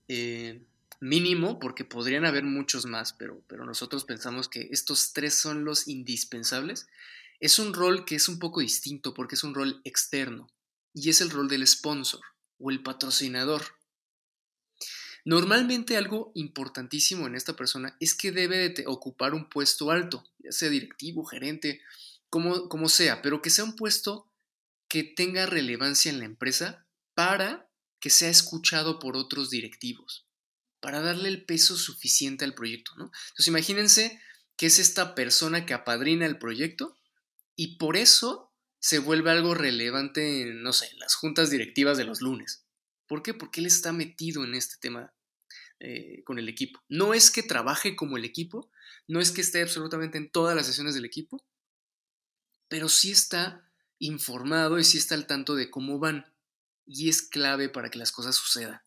eh, 0.08 0.60
mínimo, 1.00 1.58
porque 1.58 1.84
podrían 1.84 2.26
haber 2.26 2.44
muchos 2.44 2.86
más, 2.86 3.14
pero, 3.14 3.42
pero 3.48 3.64
nosotros 3.64 4.04
pensamos 4.04 4.48
que 4.48 4.68
estos 4.70 5.12
tres 5.12 5.34
son 5.34 5.64
los 5.64 5.88
indispensables. 5.88 6.86
Es 7.40 7.58
un 7.58 7.72
rol 7.72 8.04
que 8.04 8.16
es 8.16 8.28
un 8.28 8.38
poco 8.38 8.60
distinto 8.60 9.14
porque 9.14 9.34
es 9.34 9.44
un 9.44 9.54
rol 9.54 9.80
externo 9.84 10.48
y 10.92 11.10
es 11.10 11.20
el 11.20 11.30
rol 11.30 11.48
del 11.48 11.66
sponsor 11.66 12.20
o 12.58 12.70
el 12.70 12.82
patrocinador. 12.82 13.62
Normalmente 15.24 15.96
algo 15.96 16.30
importantísimo 16.34 17.26
en 17.26 17.34
esta 17.34 17.56
persona 17.56 17.96
es 17.98 18.14
que 18.14 18.30
debe 18.30 18.68
de 18.68 18.84
ocupar 18.86 19.32
un 19.32 19.48
puesto 19.48 19.90
alto, 19.90 20.24
ya 20.38 20.52
sea 20.52 20.68
directivo, 20.68 21.24
gerente, 21.24 21.80
como, 22.28 22.68
como 22.68 22.90
sea, 22.90 23.22
pero 23.22 23.40
que 23.40 23.48
sea 23.48 23.64
un 23.64 23.74
puesto 23.74 24.28
que 24.88 25.02
tenga 25.02 25.46
relevancia 25.46 26.10
en 26.10 26.18
la 26.18 26.26
empresa 26.26 26.83
para 27.14 27.70
que 28.00 28.10
sea 28.10 28.28
escuchado 28.28 28.98
por 28.98 29.16
otros 29.16 29.50
directivos, 29.50 30.26
para 30.80 31.00
darle 31.00 31.28
el 31.28 31.44
peso 31.44 31.76
suficiente 31.76 32.44
al 32.44 32.54
proyecto. 32.54 32.92
¿no? 32.96 33.04
Entonces 33.04 33.48
imagínense 33.48 34.20
que 34.56 34.66
es 34.66 34.78
esta 34.78 35.14
persona 35.14 35.66
que 35.66 35.74
apadrina 35.74 36.26
el 36.26 36.38
proyecto 36.38 36.98
y 37.56 37.76
por 37.78 37.96
eso 37.96 38.52
se 38.78 38.98
vuelve 38.98 39.30
algo 39.30 39.54
relevante 39.54 40.42
en, 40.42 40.62
no 40.62 40.72
sé, 40.72 40.90
las 40.98 41.14
juntas 41.14 41.50
directivas 41.50 41.96
de 41.96 42.04
los 42.04 42.20
lunes. 42.20 42.66
¿Por 43.06 43.22
qué? 43.22 43.32
Porque 43.32 43.60
él 43.60 43.66
está 43.66 43.92
metido 43.92 44.44
en 44.44 44.54
este 44.54 44.76
tema 44.80 45.14
eh, 45.80 46.22
con 46.24 46.38
el 46.38 46.48
equipo. 46.48 46.82
No 46.88 47.14
es 47.14 47.30
que 47.30 47.42
trabaje 47.42 47.96
como 47.96 48.16
el 48.16 48.24
equipo, 48.24 48.70
no 49.06 49.20
es 49.20 49.30
que 49.30 49.40
esté 49.40 49.62
absolutamente 49.62 50.18
en 50.18 50.30
todas 50.30 50.54
las 50.54 50.66
sesiones 50.66 50.94
del 50.94 51.04
equipo, 51.04 51.44
pero 52.68 52.88
sí 52.88 53.10
está 53.10 53.70
informado 53.98 54.78
y 54.78 54.84
sí 54.84 54.98
está 54.98 55.14
al 55.14 55.26
tanto 55.26 55.54
de 55.54 55.70
cómo 55.70 55.98
van. 55.98 56.33
Y 56.86 57.08
es 57.08 57.22
clave 57.22 57.68
para 57.68 57.90
que 57.90 57.98
las 57.98 58.12
cosas 58.12 58.36
sucedan. 58.36 58.80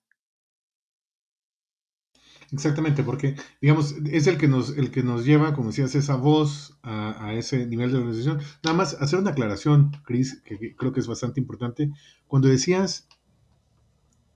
Exactamente, 2.51 3.03
porque, 3.03 3.35
digamos, 3.61 3.95
es 4.05 4.25
el 4.27 4.37
que 4.37 4.47
nos, 4.47 4.77
el 4.77 4.89
que 4.89 5.03
nos 5.03 5.25
lleva, 5.25 5.53
como 5.53 5.69
decías, 5.69 5.95
esa 5.95 6.15
voz 6.15 6.77
a, 6.81 7.33
ese 7.33 7.65
nivel 7.65 7.91
de 7.91 7.97
organización. 7.97 8.39
Nada 8.63 8.77
más 8.77 8.93
hacer 9.01 9.19
una 9.19 9.31
aclaración, 9.31 9.91
Chris, 10.05 10.41
que, 10.45 10.75
creo 10.75 10.93
que 10.93 11.01
es 11.01 11.07
bastante 11.07 11.41
importante. 11.41 11.91
Cuando 12.27 12.47
decías 12.47 13.07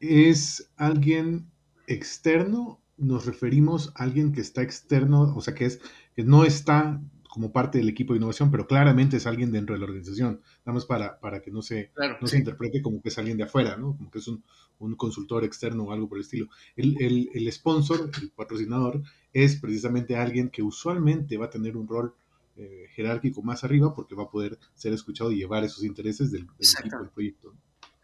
es 0.01 0.71
alguien 0.75 1.49
externo, 1.87 2.81
nos 2.97 3.25
referimos 3.25 3.93
a 3.95 4.03
alguien 4.03 4.33
que 4.33 4.41
está 4.41 4.61
externo, 4.61 5.33
o 5.35 5.41
sea, 5.41 5.55
que, 5.55 5.65
es, 5.65 5.79
que 6.15 6.23
no 6.23 6.43
está 6.43 6.99
como 7.31 7.53
parte 7.53 7.77
del 7.77 7.87
equipo 7.87 8.11
de 8.11 8.17
innovación, 8.17 8.51
pero 8.51 8.67
claramente 8.67 9.15
es 9.15 9.25
alguien 9.25 9.53
dentro 9.53 9.73
de 9.73 9.79
la 9.79 9.85
organización, 9.85 10.41
nada 10.65 10.73
más 10.73 10.85
para, 10.85 11.17
para 11.21 11.41
que 11.41 11.49
no, 11.49 11.61
se, 11.61 11.89
no 12.19 12.27
se 12.27 12.37
interprete 12.37 12.81
como 12.81 13.01
que 13.01 13.07
es 13.07 13.17
alguien 13.17 13.37
de 13.37 13.43
afuera, 13.43 13.77
¿no? 13.77 13.95
como 13.95 14.11
que 14.11 14.19
es 14.19 14.27
un, 14.27 14.43
un 14.79 14.95
consultor 14.95 15.45
externo 15.45 15.83
o 15.83 15.93
algo 15.93 16.09
por 16.09 16.17
el 16.17 16.25
estilo. 16.25 16.49
El, 16.75 17.01
el, 17.01 17.29
el, 17.33 17.49
sponsor, 17.53 18.11
el 18.21 18.31
patrocinador, 18.31 19.01
es 19.31 19.55
precisamente 19.61 20.17
alguien 20.17 20.49
que 20.49 20.61
usualmente 20.61 21.37
va 21.37 21.45
a 21.45 21.49
tener 21.49 21.77
un 21.77 21.87
rol 21.87 22.13
eh, 22.57 22.87
jerárquico 22.95 23.41
más 23.41 23.63
arriba 23.63 23.95
porque 23.95 24.13
va 24.13 24.23
a 24.23 24.29
poder 24.29 24.59
ser 24.75 24.91
escuchado 24.91 25.31
y 25.31 25.37
llevar 25.37 25.63
esos 25.63 25.85
intereses 25.85 26.33
del, 26.33 26.41
equipo 26.59 26.99
del 26.99 27.09
proyecto. 27.11 27.55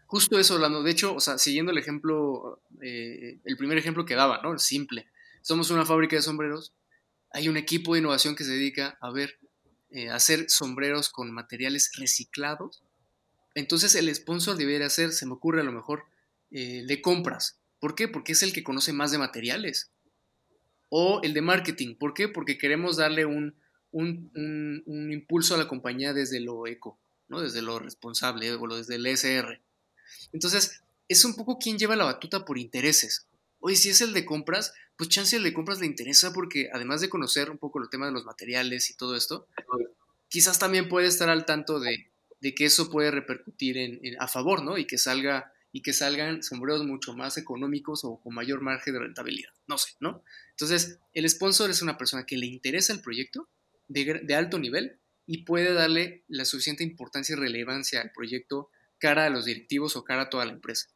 Justo 0.06 0.38
eso, 0.38 0.54
hablando. 0.54 0.82
De 0.82 0.90
hecho, 0.90 1.14
o 1.14 1.20
sea, 1.20 1.36
siguiendo 1.36 1.70
el 1.70 1.76
ejemplo, 1.76 2.62
eh, 2.80 3.40
el 3.44 3.56
primer 3.58 3.76
ejemplo 3.76 4.06
que 4.06 4.14
daba, 4.14 4.40
¿no? 4.42 4.52
El 4.52 4.58
simple. 4.58 5.06
Somos 5.42 5.70
una 5.70 5.84
fábrica 5.84 6.16
de 6.16 6.22
sombreros 6.22 6.72
hay 7.38 7.48
un 7.48 7.56
equipo 7.56 7.94
de 7.94 8.00
innovación 8.00 8.34
que 8.34 8.42
se 8.42 8.50
dedica 8.50 8.98
a 9.00 9.12
ver, 9.12 9.38
eh, 9.90 10.10
hacer 10.10 10.50
sombreros 10.50 11.08
con 11.08 11.30
materiales 11.30 11.92
reciclados. 11.96 12.82
Entonces 13.54 13.94
el 13.94 14.12
sponsor 14.12 14.56
debería 14.56 14.88
hacer, 14.88 15.12
se 15.12 15.24
me 15.24 15.34
ocurre 15.34 15.60
a 15.60 15.64
lo 15.64 15.70
mejor, 15.70 16.02
eh, 16.50 16.82
de 16.84 17.00
compras. 17.00 17.60
¿Por 17.78 17.94
qué? 17.94 18.08
Porque 18.08 18.32
es 18.32 18.42
el 18.42 18.52
que 18.52 18.64
conoce 18.64 18.92
más 18.92 19.12
de 19.12 19.18
materiales. 19.18 19.92
O 20.88 21.20
el 21.22 21.32
de 21.32 21.42
marketing. 21.42 21.94
¿Por 21.94 22.12
qué? 22.12 22.26
Porque 22.26 22.58
queremos 22.58 22.96
darle 22.96 23.24
un, 23.24 23.54
impulso 23.92 25.54
a 25.54 25.58
la 25.58 25.68
compañía 25.68 26.12
desde 26.12 26.40
lo 26.40 26.66
eco, 26.66 26.98
¿no? 27.28 27.40
desde 27.40 27.62
lo 27.62 27.78
responsable 27.78 28.52
o 28.52 28.76
desde 28.76 28.96
el 28.96 29.06
ESR. 29.06 29.60
Entonces, 30.32 30.82
es 31.06 31.24
un 31.24 31.36
poco 31.36 31.58
quien 31.58 31.78
lleva 31.78 31.94
la 31.94 32.04
batuta 32.04 32.44
por 32.44 32.58
intereses. 32.58 33.28
Oye, 33.60 33.76
si 33.76 33.90
es 33.90 34.00
el 34.00 34.12
de 34.12 34.24
compras, 34.24 34.72
pues 34.96 35.10
chance 35.10 35.36
el 35.36 35.42
de 35.42 35.52
compras 35.52 35.80
le 35.80 35.86
interesa 35.86 36.32
porque 36.32 36.70
además 36.72 37.00
de 37.00 37.08
conocer 37.08 37.50
un 37.50 37.58
poco 37.58 37.80
el 37.80 37.88
tema 37.88 38.06
de 38.06 38.12
los 38.12 38.24
materiales 38.24 38.90
y 38.90 38.96
todo 38.96 39.16
esto, 39.16 39.46
quizás 40.28 40.58
también 40.58 40.88
puede 40.88 41.06
estar 41.06 41.28
al 41.28 41.44
tanto 41.44 41.80
de, 41.80 42.10
que 42.54 42.64
eso 42.64 42.90
puede 42.90 43.10
repercutir 43.10 43.78
en, 43.78 44.00
a 44.20 44.28
favor, 44.28 44.62
¿no? 44.62 44.78
Y 44.78 44.86
que 44.86 44.98
salga 44.98 45.52
y 45.70 45.82
que 45.82 45.92
salgan 45.92 46.42
sombreros 46.42 46.82
mucho 46.84 47.14
más 47.14 47.36
económicos 47.36 48.02
o 48.02 48.18
con 48.20 48.34
mayor 48.34 48.62
margen 48.62 48.94
de 48.94 49.00
rentabilidad. 49.00 49.50
No 49.66 49.76
sé, 49.76 49.90
¿no? 50.00 50.24
Entonces, 50.50 50.98
el 51.12 51.28
sponsor 51.28 51.70
es 51.70 51.82
una 51.82 51.98
persona 51.98 52.24
que 52.24 52.38
le 52.38 52.46
interesa 52.46 52.92
el 52.94 53.02
proyecto 53.02 53.48
de, 53.86 54.20
de 54.24 54.34
alto 54.34 54.58
nivel 54.58 54.98
y 55.26 55.44
puede 55.44 55.74
darle 55.74 56.24
la 56.26 56.46
suficiente 56.46 56.84
importancia 56.84 57.34
y 57.34 57.38
relevancia 57.38 58.00
al 58.00 58.12
proyecto 58.12 58.70
cara 58.98 59.26
a 59.26 59.30
los 59.30 59.44
directivos 59.44 59.94
o 59.94 60.04
cara 60.04 60.22
a 60.22 60.30
toda 60.30 60.46
la 60.46 60.52
empresa. 60.52 60.88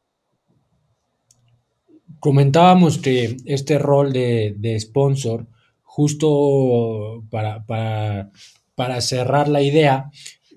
Comentábamos 2.19 2.97
que 2.97 3.37
este 3.45 3.77
rol 3.77 4.13
de, 4.13 4.77
sponsor, 4.79 5.47
justo 5.81 7.23
para, 7.29 7.65
para, 7.65 9.01
cerrar 9.01 9.47
la 9.49 9.61
idea, 9.61 10.09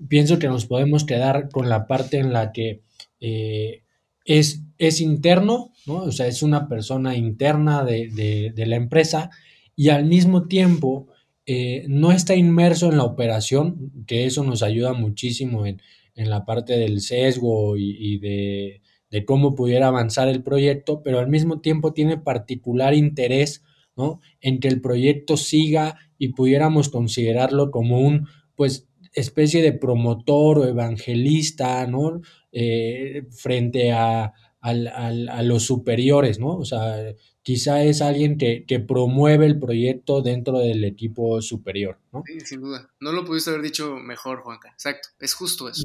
pienso 0.07 0.39
que 0.39 0.47
nos 0.47 0.65
podemos 0.65 1.03
quedar 1.03 1.49
con 1.49 1.69
la 1.69 1.87
parte 1.87 2.17
en 2.17 2.33
la 2.33 2.51
que 2.51 2.81
eh, 3.19 3.83
es, 4.25 4.63
es 4.77 5.01
interno, 5.01 5.71
¿no? 5.85 6.03
o 6.03 6.11
sea, 6.11 6.27
es 6.27 6.43
una 6.43 6.67
persona 6.67 7.15
interna 7.15 7.83
de, 7.83 8.53
la 8.55 8.75
empresa 8.75 9.29
y 9.75 9.89
al 9.89 10.05
mismo 10.05 10.47
tiempo 10.47 11.07
eh, 11.45 11.85
no 11.87 12.11
está 12.11 12.35
inmerso 12.35 12.89
en 12.89 12.97
la 12.97 13.03
operación, 13.03 13.91
que 14.07 14.25
eso 14.25 14.43
nos 14.43 14.63
ayuda 14.63 14.93
muchísimo 14.93 15.65
en, 15.65 15.81
la 16.15 16.45
parte 16.45 16.79
del 16.79 16.99
sesgo 17.01 17.77
y 17.77 18.17
de 18.17 18.81
de 19.09 19.25
cómo 19.25 19.55
pudiera 19.55 19.87
avanzar 19.87 20.27
el 20.27 20.43
proyecto, 20.43 21.01
pero 21.03 21.19
al 21.19 21.27
mismo 21.27 21.61
tiempo 21.61 21.93
tiene 21.93 22.17
particular 22.17 22.93
interés 22.93 23.63
¿no? 23.95 24.19
en 24.41 24.59
que 24.59 24.67
el 24.67 24.81
proyecto 24.81 25.37
siga 25.37 25.97
y 26.17 26.29
pudiéramos 26.29 26.89
considerarlo 26.89 27.71
como 27.71 27.99
un, 27.99 28.27
pues, 28.55 28.87
especie 29.13 29.61
de 29.61 29.73
promotor 29.73 30.59
o 30.59 30.65
evangelista, 30.65 31.87
¿no? 31.87 32.21
Eh, 32.51 33.23
frente 33.31 33.91
a, 33.91 34.33
los 34.63 35.63
superiores, 35.63 36.39
¿no? 36.39 36.57
O 36.57 36.65
sea, 36.65 36.97
quizá 37.41 37.83
es 37.83 38.01
alguien 38.01 38.37
que, 38.37 38.65
que, 38.65 38.79
promueve 38.79 39.45
el 39.45 39.59
proyecto 39.59 40.21
dentro 40.21 40.59
del 40.59 40.83
equipo 40.83 41.41
superior, 41.41 41.99
¿no? 42.11 42.23
Sí, 42.25 42.39
sin 42.41 42.61
duda. 42.61 42.89
No 42.99 43.11
lo 43.11 43.23
pudiste 43.23 43.51
haber 43.51 43.61
dicho 43.61 43.95
mejor, 43.95 44.41
Juanca. 44.41 44.69
Exacto, 44.69 45.09
es 45.19 45.33
justo 45.33 45.69
eso. 45.69 45.83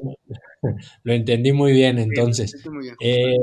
Lo 1.02 1.12
entendí 1.12 1.52
muy 1.52 1.72
bien, 1.72 1.98
entonces. 1.98 2.54
Eh, 3.00 3.36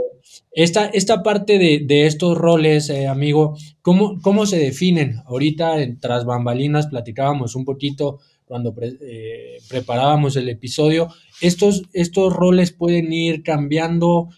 esta, 0.51 0.85
esta, 0.87 1.21
parte 1.21 1.57
de, 1.57 2.05
estos 2.05 2.37
roles, 2.37 2.89
eh, 2.89 3.07
amigo, 3.07 3.57
¿cómo, 3.81 4.19
¿cómo, 4.21 4.45
se 4.45 4.57
definen? 4.57 5.17
Ahorita, 5.25 5.75
tras 5.99 6.25
bambalinas, 6.25 6.87
platicábamos 6.87 7.55
un 7.55 7.65
poquito 7.65 8.19
cuando 8.45 8.73
eh, 8.81 9.57
preparábamos 9.69 10.35
el 10.35 10.49
episodio. 10.49 11.09
Estos, 11.41 11.83
estos 11.93 12.33
roles 12.33 12.71
pueden 12.71 13.11
ir 13.13 13.43
cambiando, 13.43 14.29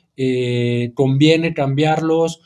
conviene 0.93 1.53
cambiarlos 1.53 2.41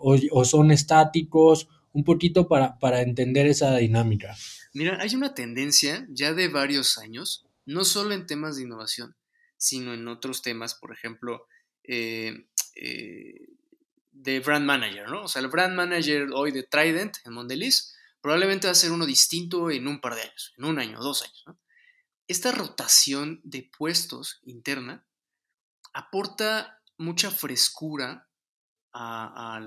o, 0.00 0.44
son 0.44 0.70
estáticos, 0.70 1.68
un 1.92 2.04
poquito 2.04 2.48
para, 2.48 2.78
para 2.78 3.02
entender 3.02 3.46
esa 3.46 3.76
dinámica. 3.76 4.36
Mira, 4.74 4.98
hay 5.00 5.14
una 5.14 5.34
tendencia 5.34 6.06
ya 6.10 6.34
de 6.34 6.48
varios 6.48 6.98
años, 6.98 7.46
no 7.64 7.84
solo 7.84 8.14
en 8.14 8.26
temas 8.26 8.56
de 8.56 8.62
innovación, 8.62 9.16
sino 9.56 9.92
en 9.92 10.06
otros 10.08 10.42
temas, 10.42 10.74
por 10.74 10.92
ejemplo, 10.92 11.46
eh, 11.82 12.46
eh, 12.76 13.48
de 14.12 14.40
brand 14.40 14.64
manager, 14.64 15.08
¿no? 15.08 15.24
O 15.24 15.28
sea, 15.28 15.42
el 15.42 15.48
brand 15.48 15.74
manager 15.74 16.28
hoy 16.34 16.52
de 16.52 16.62
Trident 16.62 17.16
en 17.24 17.32
Mondelez 17.32 17.94
probablemente 18.20 18.66
va 18.66 18.72
a 18.72 18.76
ser 18.76 18.92
uno 18.92 19.06
distinto 19.06 19.70
en 19.70 19.86
un 19.88 20.00
par 20.00 20.14
de 20.14 20.22
años, 20.22 20.54
en 20.56 20.64
un 20.64 20.78
año, 20.78 21.00
dos 21.00 21.22
años, 21.22 21.44
¿no? 21.46 21.58
Esta 22.26 22.52
rotación 22.52 23.40
de 23.42 23.70
puestos 23.76 24.40
interna 24.44 25.06
aporta 25.94 26.77
mucha 26.98 27.30
frescura 27.30 28.28
a, 28.92 29.60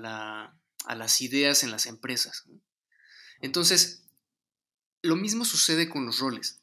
las 0.94 1.20
ideas 1.20 1.64
en 1.64 1.70
las 1.70 1.86
empresas. 1.86 2.44
Entonces, 3.40 4.04
lo 5.02 5.16
mismo 5.16 5.44
sucede 5.44 5.88
con 5.88 6.06
los 6.06 6.20
roles 6.20 6.62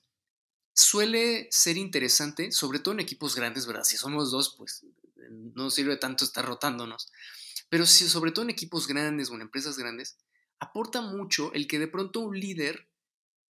suele 0.79 1.47
ser 1.51 1.77
interesante, 1.77 2.51
sobre 2.51 2.79
todo 2.79 2.93
en 2.93 3.01
equipos 3.01 3.35
grandes, 3.35 3.67
¿verdad? 3.67 3.83
Si 3.83 3.97
somos 3.97 4.31
dos, 4.31 4.55
pues 4.57 4.85
no 5.29 5.69
sirve 5.69 5.97
tanto 5.97 6.23
estar 6.23 6.45
rotándonos. 6.45 7.11
Pero 7.69 7.85
si 7.85 8.07
sobre 8.07 8.31
todo 8.31 8.43
en 8.43 8.51
equipos 8.51 8.87
grandes 8.87 9.29
o 9.29 9.35
en 9.35 9.41
empresas 9.41 9.77
grandes, 9.77 10.17
aporta 10.59 11.01
mucho 11.01 11.51
el 11.53 11.67
que 11.67 11.79
de 11.79 11.87
pronto 11.87 12.21
un 12.21 12.39
líder 12.39 12.87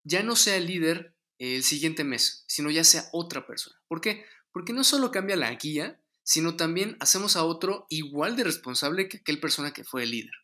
ya 0.03 0.23
no 0.23 0.35
sea 0.35 0.55
el 0.55 0.65
líder 0.65 1.15
el 1.37 1.63
siguiente 1.63 2.03
mes, 2.03 2.43
sino 2.47 2.69
ya 2.71 2.83
sea 2.83 3.07
otra 3.13 3.45
persona. 3.45 3.79
¿Por 3.87 4.01
qué? 4.01 4.25
Porque 4.51 4.73
no 4.73 4.83
solo 4.83 5.11
cambia 5.11 5.35
la 5.35 5.53
guía, 5.53 6.01
sino 6.29 6.55
también 6.55 6.95
hacemos 6.99 7.35
a 7.35 7.43
otro 7.43 7.87
igual 7.89 8.35
de 8.35 8.43
responsable 8.43 9.09
que 9.09 9.17
aquel 9.17 9.39
persona 9.39 9.73
que 9.73 9.83
fue 9.83 10.03
el 10.03 10.11
líder. 10.11 10.35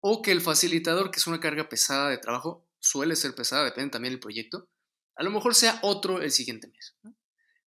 O 0.00 0.20
que 0.20 0.30
el 0.30 0.42
facilitador, 0.42 1.10
que 1.10 1.18
es 1.18 1.26
una 1.26 1.40
carga 1.40 1.70
pesada 1.70 2.10
de 2.10 2.18
trabajo, 2.18 2.68
suele 2.80 3.16
ser 3.16 3.34
pesada, 3.34 3.64
depende 3.64 3.92
también 3.92 4.12
del 4.12 4.20
proyecto, 4.20 4.68
a 5.16 5.22
lo 5.22 5.30
mejor 5.30 5.54
sea 5.54 5.78
otro 5.80 6.20
el 6.20 6.30
siguiente 6.30 6.68
mes. 6.68 6.94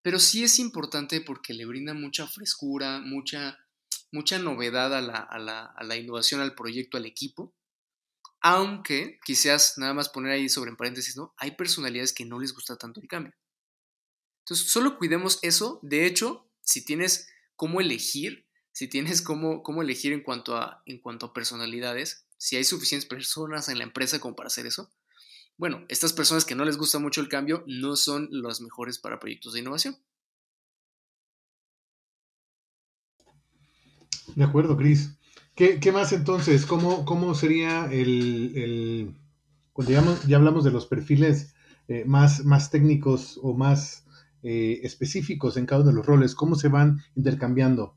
Pero 0.01 0.19
sí 0.19 0.43
es 0.43 0.59
importante 0.59 1.21
porque 1.21 1.53
le 1.53 1.65
brinda 1.65 1.93
mucha 1.93 2.27
frescura, 2.27 2.99
mucha, 2.99 3.59
mucha 4.11 4.37
novedad 4.37 4.93
a 4.93 4.99
la, 4.99 5.15
a, 5.15 5.39
la, 5.39 5.67
a 5.67 5.83
la 5.85 5.95
innovación, 5.95 6.41
al 6.41 6.53
proyecto, 6.53 6.97
al 6.97 7.05
equipo. 7.05 7.55
Aunque 8.41 9.19
quizás 9.23 9.77
nada 9.77 9.93
más 9.93 10.09
poner 10.09 10.33
ahí 10.33 10.49
sobre 10.49 10.69
en 10.69 10.75
paréntesis, 10.75 11.15
¿no? 11.15 11.33
Hay 11.37 11.51
personalidades 11.51 12.11
que 12.11 12.25
no 12.25 12.41
les 12.41 12.51
gusta 12.51 12.75
tanto 12.75 12.99
el 12.99 13.07
cambio. 13.07 13.33
Entonces, 14.39 14.69
solo 14.69 14.97
cuidemos 14.97 15.39
eso. 15.43 15.79
De 15.81 16.05
hecho, 16.05 16.44
si 16.65 16.83
tienes 16.83 17.29
cómo 17.55 17.79
elegir, 17.79 18.45
si 18.73 18.89
tienes 18.89 19.21
cómo, 19.21 19.63
cómo 19.63 19.81
elegir 19.81 20.11
en 20.11 20.21
cuanto, 20.21 20.57
a, 20.57 20.83
en 20.85 20.99
cuanto 20.99 21.27
a 21.27 21.33
personalidades, 21.33 22.25
si 22.37 22.57
hay 22.57 22.65
suficientes 22.65 23.07
personas 23.07 23.69
en 23.69 23.77
la 23.77 23.85
empresa 23.85 24.19
como 24.19 24.35
para 24.35 24.47
hacer 24.47 24.65
eso, 24.65 24.91
bueno, 25.57 25.85
estas 25.87 26.11
personas 26.11 26.43
que 26.43 26.55
no 26.55 26.65
les 26.65 26.77
gusta 26.77 26.99
mucho 26.99 27.21
el 27.21 27.29
cambio 27.29 27.63
no 27.65 27.95
son 27.95 28.27
las 28.29 28.59
mejores 28.59 28.99
para 28.99 29.19
proyectos 29.19 29.53
de 29.53 29.61
innovación. 29.61 29.97
De 34.35 34.43
acuerdo, 34.43 34.75
Cris. 34.75 35.11
¿Qué, 35.55 35.91
más 35.93 36.11
entonces? 36.11 36.65
¿Cómo, 36.65 37.05
cómo 37.05 37.33
sería 37.33 37.85
el, 37.89 39.15
cuando 39.71 39.93
ya, 39.93 40.35
hablamos 40.35 40.65
de 40.65 40.71
los 40.71 40.85
perfiles 40.85 41.53
eh, 41.87 42.03
más, 42.05 42.43
más 42.43 42.69
técnicos 42.69 43.39
o 43.41 43.53
más 43.53 44.04
eh, 44.45 44.79
específicos 44.83 45.57
en 45.57 45.65
cada 45.65 45.81
uno 45.81 45.89
de 45.89 45.97
los 45.97 46.05
roles? 46.05 46.35
¿Cómo 46.35 46.55
se 46.55 46.69
van 46.69 47.03
intercambiando? 47.15 47.95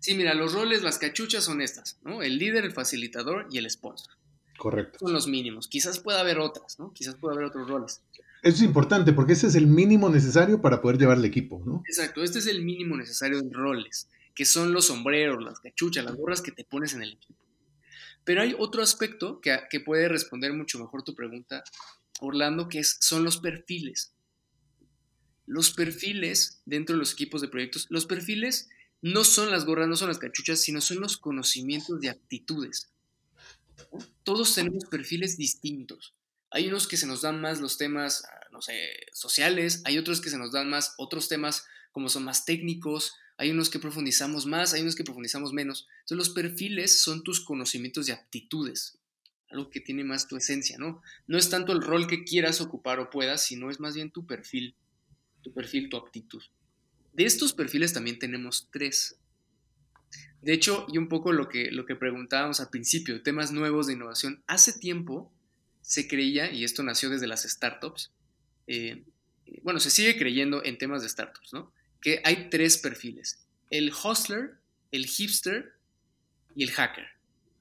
Sí, 0.00 0.14
mira, 0.14 0.34
los 0.34 0.52
roles, 0.52 0.82
las 0.82 0.98
cachuchas 0.98 1.44
son 1.44 1.60
estas, 1.60 1.98
¿no? 2.04 2.22
El 2.22 2.38
líder, 2.38 2.64
el 2.64 2.72
facilitador 2.72 3.46
y 3.50 3.58
el 3.58 3.68
sponsor. 3.70 4.14
Correcto. 4.56 4.98
Son 5.00 5.12
los 5.12 5.26
mínimos. 5.26 5.68
Quizás 5.68 5.98
pueda 5.98 6.20
haber 6.20 6.38
otras, 6.38 6.78
¿no? 6.78 6.92
Quizás 6.92 7.16
pueda 7.16 7.34
haber 7.34 7.46
otros 7.46 7.68
roles. 7.68 8.02
Eso 8.42 8.56
es 8.56 8.62
importante 8.62 9.12
porque 9.12 9.32
ese 9.32 9.48
es 9.48 9.54
el 9.54 9.66
mínimo 9.66 10.08
necesario 10.08 10.60
para 10.60 10.80
poder 10.80 10.98
llevar 10.98 11.18
el 11.18 11.24
equipo, 11.24 11.62
¿no? 11.66 11.82
Exacto, 11.88 12.22
este 12.22 12.38
es 12.38 12.46
el 12.46 12.62
mínimo 12.64 12.96
necesario 12.96 13.38
en 13.38 13.52
roles 13.52 14.08
que 14.34 14.44
son 14.44 14.72
los 14.72 14.86
sombreros, 14.86 15.42
las 15.42 15.60
cachuchas, 15.60 16.04
las 16.04 16.16
gorras 16.16 16.42
que 16.42 16.52
te 16.52 16.64
pones 16.64 16.94
en 16.94 17.02
el 17.02 17.12
equipo. 17.12 17.38
Pero 18.24 18.42
hay 18.42 18.54
otro 18.58 18.82
aspecto 18.82 19.40
que, 19.40 19.56
que 19.70 19.80
puede 19.80 20.08
responder 20.08 20.52
mucho 20.52 20.78
mejor 20.78 21.02
tu 21.02 21.14
pregunta, 21.14 21.62
Orlando, 22.20 22.68
que 22.68 22.80
es, 22.80 22.96
son 23.00 23.22
los 23.22 23.38
perfiles. 23.38 24.13
Los 25.46 25.72
perfiles 25.72 26.60
dentro 26.64 26.94
de 26.94 27.00
los 27.00 27.12
equipos 27.12 27.40
de 27.40 27.48
proyectos, 27.48 27.86
los 27.90 28.06
perfiles 28.06 28.68
no 29.02 29.24
son 29.24 29.50
las 29.50 29.66
gorras, 29.66 29.88
no 29.88 29.96
son 29.96 30.08
las 30.08 30.18
cachuchas, 30.18 30.60
sino 30.60 30.80
son 30.80 31.00
los 31.00 31.18
conocimientos 31.18 32.00
de 32.00 32.08
aptitudes. 32.08 32.88
Todos 34.22 34.54
tenemos 34.54 34.86
perfiles 34.86 35.36
distintos. 35.36 36.14
Hay 36.50 36.68
unos 36.68 36.88
que 36.88 36.96
se 36.96 37.06
nos 37.06 37.22
dan 37.22 37.40
más 37.40 37.60
los 37.60 37.76
temas, 37.76 38.24
no 38.52 38.62
sé, 38.62 38.72
sociales, 39.12 39.82
hay 39.84 39.98
otros 39.98 40.20
que 40.20 40.30
se 40.30 40.38
nos 40.38 40.52
dan 40.52 40.70
más 40.70 40.94
otros 40.98 41.28
temas 41.28 41.64
como 41.92 42.08
son 42.08 42.24
más 42.24 42.44
técnicos, 42.44 43.14
hay 43.36 43.50
unos 43.50 43.70
que 43.70 43.78
profundizamos 43.78 44.46
más, 44.46 44.72
hay 44.72 44.82
unos 44.82 44.94
que 44.94 45.04
profundizamos 45.04 45.52
menos. 45.52 45.86
Entonces 46.00 46.16
los 46.16 46.30
perfiles 46.30 47.00
son 47.00 47.22
tus 47.22 47.40
conocimientos 47.40 48.08
y 48.08 48.12
aptitudes, 48.12 48.98
algo 49.50 49.70
que 49.70 49.80
tiene 49.80 50.04
más 50.04 50.28
tu 50.28 50.36
esencia, 50.36 50.78
¿no? 50.78 51.02
No 51.26 51.36
es 51.36 51.50
tanto 51.50 51.72
el 51.72 51.82
rol 51.82 52.06
que 52.06 52.24
quieras 52.24 52.60
ocupar 52.60 53.00
o 53.00 53.10
puedas, 53.10 53.44
sino 53.44 53.70
es 53.70 53.80
más 53.80 53.94
bien 53.94 54.10
tu 54.10 54.26
perfil, 54.26 54.74
tu 55.44 55.52
perfil, 55.52 55.88
tu 55.88 55.96
aptitud. 55.96 56.42
De 57.12 57.24
estos 57.24 57.52
perfiles 57.52 57.92
también 57.92 58.18
tenemos 58.18 58.68
tres. 58.72 59.16
De 60.42 60.52
hecho, 60.52 60.86
y 60.92 60.98
un 60.98 61.08
poco 61.08 61.32
lo 61.32 61.48
que, 61.48 61.70
lo 61.70 61.86
que 61.86 61.94
preguntábamos 61.94 62.58
al 62.58 62.70
principio, 62.70 63.22
temas 63.22 63.52
nuevos 63.52 63.86
de 63.86 63.92
innovación, 63.92 64.42
hace 64.48 64.72
tiempo 64.72 65.32
se 65.82 66.08
creía, 66.08 66.50
y 66.50 66.64
esto 66.64 66.82
nació 66.82 67.10
desde 67.10 67.28
las 67.28 67.44
startups, 67.44 68.10
eh, 68.66 69.04
bueno, 69.62 69.78
se 69.78 69.90
sigue 69.90 70.18
creyendo 70.18 70.64
en 70.64 70.78
temas 70.78 71.02
de 71.02 71.08
startups, 71.08 71.52
¿no? 71.52 71.72
que 72.00 72.20
hay 72.24 72.48
tres 72.50 72.78
perfiles, 72.78 73.46
el 73.70 73.92
hustler, 73.92 74.54
el 74.90 75.06
hipster 75.06 75.74
y 76.56 76.64
el 76.64 76.70
hacker. 76.72 77.06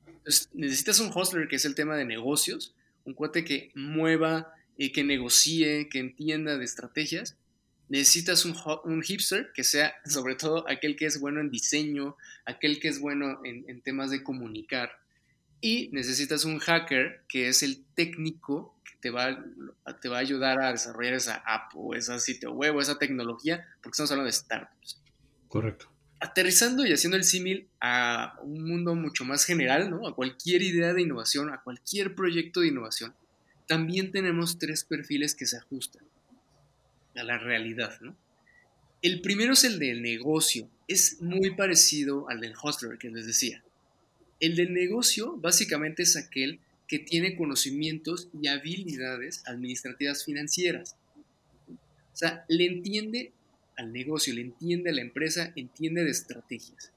Entonces, 0.08 0.50
necesitas 0.54 1.00
un 1.00 1.12
hustler 1.14 1.48
que 1.48 1.58
es 1.58 1.66
el 1.66 1.76
tema 1.76 1.96
de 1.96 2.06
negocios, 2.06 2.74
un 3.04 3.14
cuate 3.14 3.44
que 3.44 3.72
mueva, 3.76 4.54
y 4.78 4.92
que 4.92 5.04
negocie, 5.04 5.90
que 5.90 6.00
entienda 6.00 6.58
de 6.58 6.66
estrategias. 6.66 7.38
Necesitas 7.90 8.46
un, 8.46 8.56
un, 8.86 9.04
hipster 9.04 9.52
que 9.54 9.64
sea 9.64 9.94
sobre 10.06 10.36
todo 10.36 10.68
aquel 10.70 10.96
que 10.96 11.06
es 11.06 11.20
bueno 11.20 11.42
en 11.42 11.50
diseño, 11.50 12.18
aquel 12.46 12.80
que 12.80 12.88
es 12.88 13.00
bueno 13.00 13.40
en, 13.44 13.66
en 13.70 13.82
temas 13.82 14.10
de 14.10 14.24
comunicar. 14.24 14.92
Y 15.62 15.90
necesitas 15.92 16.46
un 16.46 16.60
hacker 16.60 17.24
que 17.28 17.50
es 17.50 17.62
el 17.64 17.84
técnico 17.96 18.74
te 19.04 19.10
va, 19.10 19.38
te 20.02 20.08
va 20.08 20.18
a 20.18 20.22
ayudar 20.22 20.62
a 20.62 20.72
desarrollar 20.72 21.16
esa 21.16 21.36
app 21.46 21.74
o 21.76 21.94
ese 21.94 22.18
sitio 22.22 22.54
web 22.54 22.78
o 22.78 22.80
esa 22.80 22.98
tecnología, 22.98 23.68
porque 23.82 23.96
estamos 23.96 24.12
hablando 24.12 24.28
de 24.28 24.32
startups. 24.32 25.02
Correcto. 25.50 25.90
Aterrizando 26.22 26.86
y 26.86 26.94
haciendo 26.94 27.18
el 27.18 27.26
símil 27.26 27.68
a 27.82 28.40
un 28.42 28.64
mundo 28.64 28.96
mucho 28.96 29.26
más 29.26 29.44
general, 29.44 29.92
¿no? 29.92 30.08
A 30.08 30.16
cualquier 30.16 30.62
idea 30.62 30.94
de 30.94 31.02
innovación, 31.02 31.50
a 31.50 31.62
cualquier 31.62 32.16
proyecto 32.16 32.62
de 32.62 32.70
innovación, 32.70 33.14
también 33.68 34.14
tenemos 34.14 34.58
tres 34.58 34.86
perfiles 34.86 35.36
que 35.36 35.48
se 35.48 35.58
ajustan 35.58 36.06
a 37.16 37.24
la 37.24 37.38
realidad, 37.38 38.00
¿no? 38.02 38.16
El 39.02 39.22
primero 39.22 39.54
es 39.54 39.66
el 39.66 39.80
del 39.80 40.02
negocio. 40.02 40.70
Es 40.88 41.22
muy 41.22 41.56
parecido 41.56 42.30
al 42.30 42.40
del 42.40 42.54
hostler 42.62 42.98
que 42.98 43.10
les 43.10 43.26
decía. 43.26 43.64
El 44.40 44.56
del 44.56 44.74
negocio 44.74 45.36
básicamente 45.38 46.04
es 46.04 46.16
aquel 46.16 46.60
que 46.88 47.00
tiene 47.00 47.36
conocimientos 47.36 48.30
y 48.40 48.48
habilidades 48.48 49.44
administrativas 49.46 50.24
financieras. 50.24 50.96
O 51.70 52.16
sea, 52.16 52.46
le 52.48 52.66
entiende 52.66 53.34
al 53.76 53.92
negocio, 53.92 54.34
le 54.34 54.42
entiende 54.42 54.90
a 54.90 54.94
la 54.94 55.02
empresa, 55.02 55.52
entiende 55.56 56.04
de 56.04 56.12
estrategias. 56.12 56.92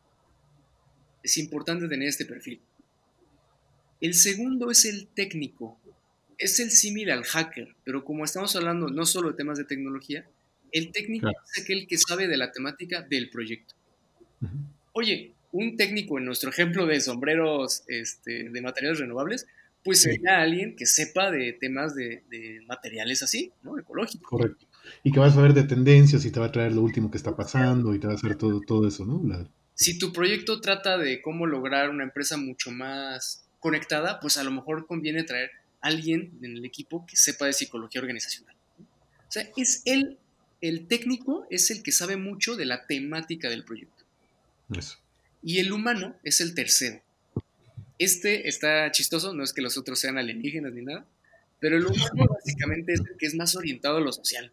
Es 1.23 1.39
importante 1.39 1.89
tener 1.89 2.09
este 2.09 2.25
perfil. 2.25 2.61
El 4.01 4.15
segundo 4.15 4.71
es 4.71 4.85
el 4.85 5.09
técnico. 5.09 5.81
Es 6.39 6.61
el 6.61 6.71
símil 6.71 7.11
al 7.11 7.25
hacker, 7.25 7.75
pero 7.85 8.05
como 8.05 8.25
estamos 8.25 8.55
hablando 8.57 8.89
no 8.89 9.07
solo 9.07 9.31
de 9.31 9.37
temas 9.37 9.59
de 9.59 9.65
tecnología, 9.65 10.27
el 10.73 10.93
técnico 10.93 11.29
es 11.29 11.63
aquel 11.63 11.87
que 11.87 11.97
sabe 11.97 12.29
de 12.29 12.37
la 12.37 12.53
temática 12.53 13.03
del 13.03 13.31
proyecto. 13.31 13.75
Oye, 14.93 15.33
un 15.53 15.77
técnico 15.77 16.19
en 16.19 16.27
nuestro 16.27 16.51
ejemplo 16.51 16.87
de 16.87 17.01
sombreros 17.01 17.85
este, 17.87 18.51
de 18.51 18.61
materiales 18.61 18.99
renovables, 18.99 19.47
pues 19.83 20.03
sería 20.03 20.41
alguien 20.41 20.75
que 20.75 20.85
sepa 20.85 21.31
de 21.31 21.53
temas 21.53 21.95
de, 21.95 22.23
materiales 22.67 23.23
así, 23.23 23.53
¿no? 23.63 23.79
Ecológicos. 23.79 24.29
Correcto. 24.29 24.67
Y 25.03 25.13
que 25.13 25.21
vas 25.21 25.37
a 25.37 25.41
ver 25.41 25.55
de 25.55 25.63
tendencias 25.63 26.25
y 26.25 26.31
te 26.31 26.41
va 26.41 26.47
a 26.47 26.53
traer 26.53 26.73
lo 26.73 26.83
último 26.83 27.11
que 27.11 27.17
está 27.17 27.37
pasando 27.37 27.95
y 27.95 27.99
te 27.99 28.07
va 28.07 28.15
a 28.15 28.17
hacer 28.17 28.37
todo, 28.37 28.61
todo 28.61 28.87
eso, 28.87 29.05
¿no? 29.05 29.49
Si 29.75 29.99
tu 29.99 30.13
proyecto 30.13 30.61
trata 30.61 30.99
de 30.99 31.23
cómo 31.23 31.47
lograr 31.47 31.91
una 31.91 32.05
empresa 32.05 32.37
mucho 32.37 32.71
más 32.71 33.47
conectada, 33.61 34.21
pues 34.21 34.37
a 34.39 34.45
lo 34.45 34.51
mejor 34.51 34.87
conviene 34.87 35.23
traer 35.23 35.51
alguien 35.87 36.39
en 36.43 36.57
el 36.57 36.65
equipo 36.65 37.07
que 37.07 37.17
sepa 37.17 37.47
de 37.47 37.53
psicología 37.53 38.01
organizacional. 38.01 38.55
O 38.79 39.33
sea, 39.33 39.49
es 39.57 39.83
el, 39.85 40.19
el 40.61 40.87
técnico 40.87 41.47
es 41.51 41.71
el 41.71 41.83
que 41.83 41.93
sabe 41.93 42.17
mucho 42.17 42.57
de 42.57 42.65
la 42.65 42.87
temática 42.87 43.49
del 43.49 43.65
proyecto. 43.65 44.05
Eso. 44.77 44.99
Y 45.43 45.59
el 45.59 45.73
humano 45.73 46.17
es 46.25 46.41
el 46.41 46.55
tercero. 46.55 47.03
Este 47.99 48.49
está 48.49 48.91
chistoso, 48.91 49.33
no 49.33 49.43
es 49.43 49.53
que 49.53 49.63
los 49.63 49.79
otros 49.79 49.99
sean 49.99 50.19
alienígenas 50.19 50.73
ni 50.73 50.83
nada, 50.83 51.07
pero 51.61 51.77
el 51.77 51.87
humano 51.87 52.27
básicamente 52.29 52.93
es 52.93 53.01
el 53.01 53.17
que 53.17 53.27
es 53.27 53.35
más 53.35 53.57
orientado 53.57 53.97
a 53.97 54.01
lo 54.01 54.13
social. 54.13 54.53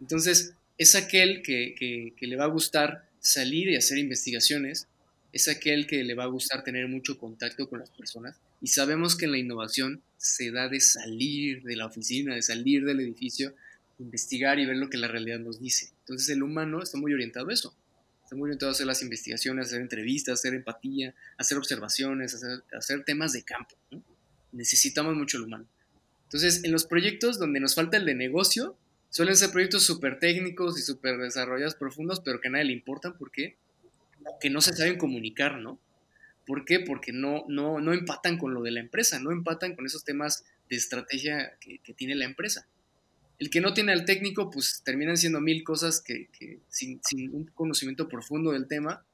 Entonces, 0.00 0.54
es 0.76 0.94
aquel 0.94 1.42
que, 1.42 1.74
que, 1.78 2.26
le 2.26 2.36
va 2.36 2.44
a 2.44 2.48
gustar 2.48 3.08
salir 3.20 3.68
y 3.68 3.76
hacer 3.76 3.98
investigaciones, 3.98 4.88
es 5.32 5.48
aquel 5.48 5.86
que 5.86 6.02
le 6.04 6.14
va 6.14 6.24
a 6.24 6.28
gustar 6.28 6.64
tener 6.64 6.88
mucho 6.88 7.18
contacto 7.18 7.68
con 7.68 7.80
las 7.80 7.90
personas. 7.90 8.36
Y 8.64 8.68
sabemos 8.68 9.14
que 9.14 9.26
en 9.26 9.32
la 9.32 9.38
innovación 9.38 10.02
se 10.16 10.50
da 10.50 10.68
de 10.68 10.80
salir 10.80 11.62
de 11.62 11.76
la 11.76 11.86
oficina, 11.86 12.34
de 12.34 12.42
salir 12.42 12.84
del 12.84 13.00
edificio, 13.00 13.54
investigar 13.98 14.58
y 14.58 14.66
ver 14.66 14.76
lo 14.76 14.88
que 14.88 14.96
la 14.96 15.06
realidad 15.06 15.38
nos 15.38 15.60
dice. 15.60 15.90
Entonces 16.00 16.30
el 16.30 16.42
humano 16.42 16.82
está 16.82 16.98
muy 16.98 17.12
orientado 17.12 17.50
a 17.50 17.52
eso 17.52 17.76
está 18.24 18.36
muy 18.36 18.46
orientado 18.46 18.70
a 18.70 18.72
hacer 18.72 18.86
las 18.86 19.02
investigaciones, 19.02 19.66
hacer 19.66 19.80
entrevistas, 19.80 20.40
hacer 20.40 20.54
empatía, 20.54 21.14
hacer 21.36 21.58
observaciones, 21.58 22.34
hacer, 22.72 23.04
temas 23.04 23.32
de 23.32 23.42
campo. 23.42 23.76
Necesitamos 24.52 25.14
mucho 25.14 25.36
el 25.36 25.44
humano. 25.44 25.66
Entonces, 26.24 26.64
en 26.64 26.72
los 26.72 26.86
proyectos 26.86 27.38
donde 27.38 27.60
nos 27.60 27.74
falta 27.74 27.98
el 27.98 28.06
de 28.06 28.14
negocio, 28.14 28.76
suelen 29.10 29.36
ser 29.36 29.50
proyectos 29.50 29.82
súper 29.84 30.18
técnicos 30.18 30.78
y 30.78 30.82
súper 30.82 31.18
desarrollados 31.18 31.74
profundos, 31.74 32.20
pero 32.20 32.40
que 32.40 32.48
a 32.48 32.52
nadie 32.52 32.64
le 32.64 32.72
importan 32.72 33.16
porque 33.18 33.56
que 34.40 34.48
no 34.48 34.62
se 34.62 34.74
saben 34.74 34.96
comunicar, 34.96 35.58
¿no? 35.58 35.78
¿Por 36.46 36.64
qué? 36.64 36.80
Porque 36.80 37.12
no, 37.12 37.44
no, 37.48 37.80
no 37.80 37.92
empatan 37.92 38.38
con 38.38 38.54
lo 38.54 38.62
de 38.62 38.70
la 38.70 38.80
empresa, 38.80 39.18
no 39.18 39.32
empatan 39.32 39.74
con 39.74 39.86
esos 39.86 40.04
temas 40.04 40.44
de 40.68 40.76
estrategia 40.76 41.56
que, 41.60 41.80
tiene 41.94 42.14
la 42.14 42.24
empresa. 42.24 42.66
El 43.38 43.50
que 43.50 43.60
no 43.60 43.74
tiene 43.74 43.92
al 43.92 44.04
técnico, 44.04 44.50
pues 44.50 44.82
terminan 44.84 45.16
siendo 45.16 45.40
mil 45.40 45.64
cosas 45.64 46.00
que, 46.00 46.28
sin, 46.68 47.00
un 47.32 47.46
conocimiento 47.54 48.08
profundo 48.08 48.52
del 48.52 48.66
tema, 48.66 49.04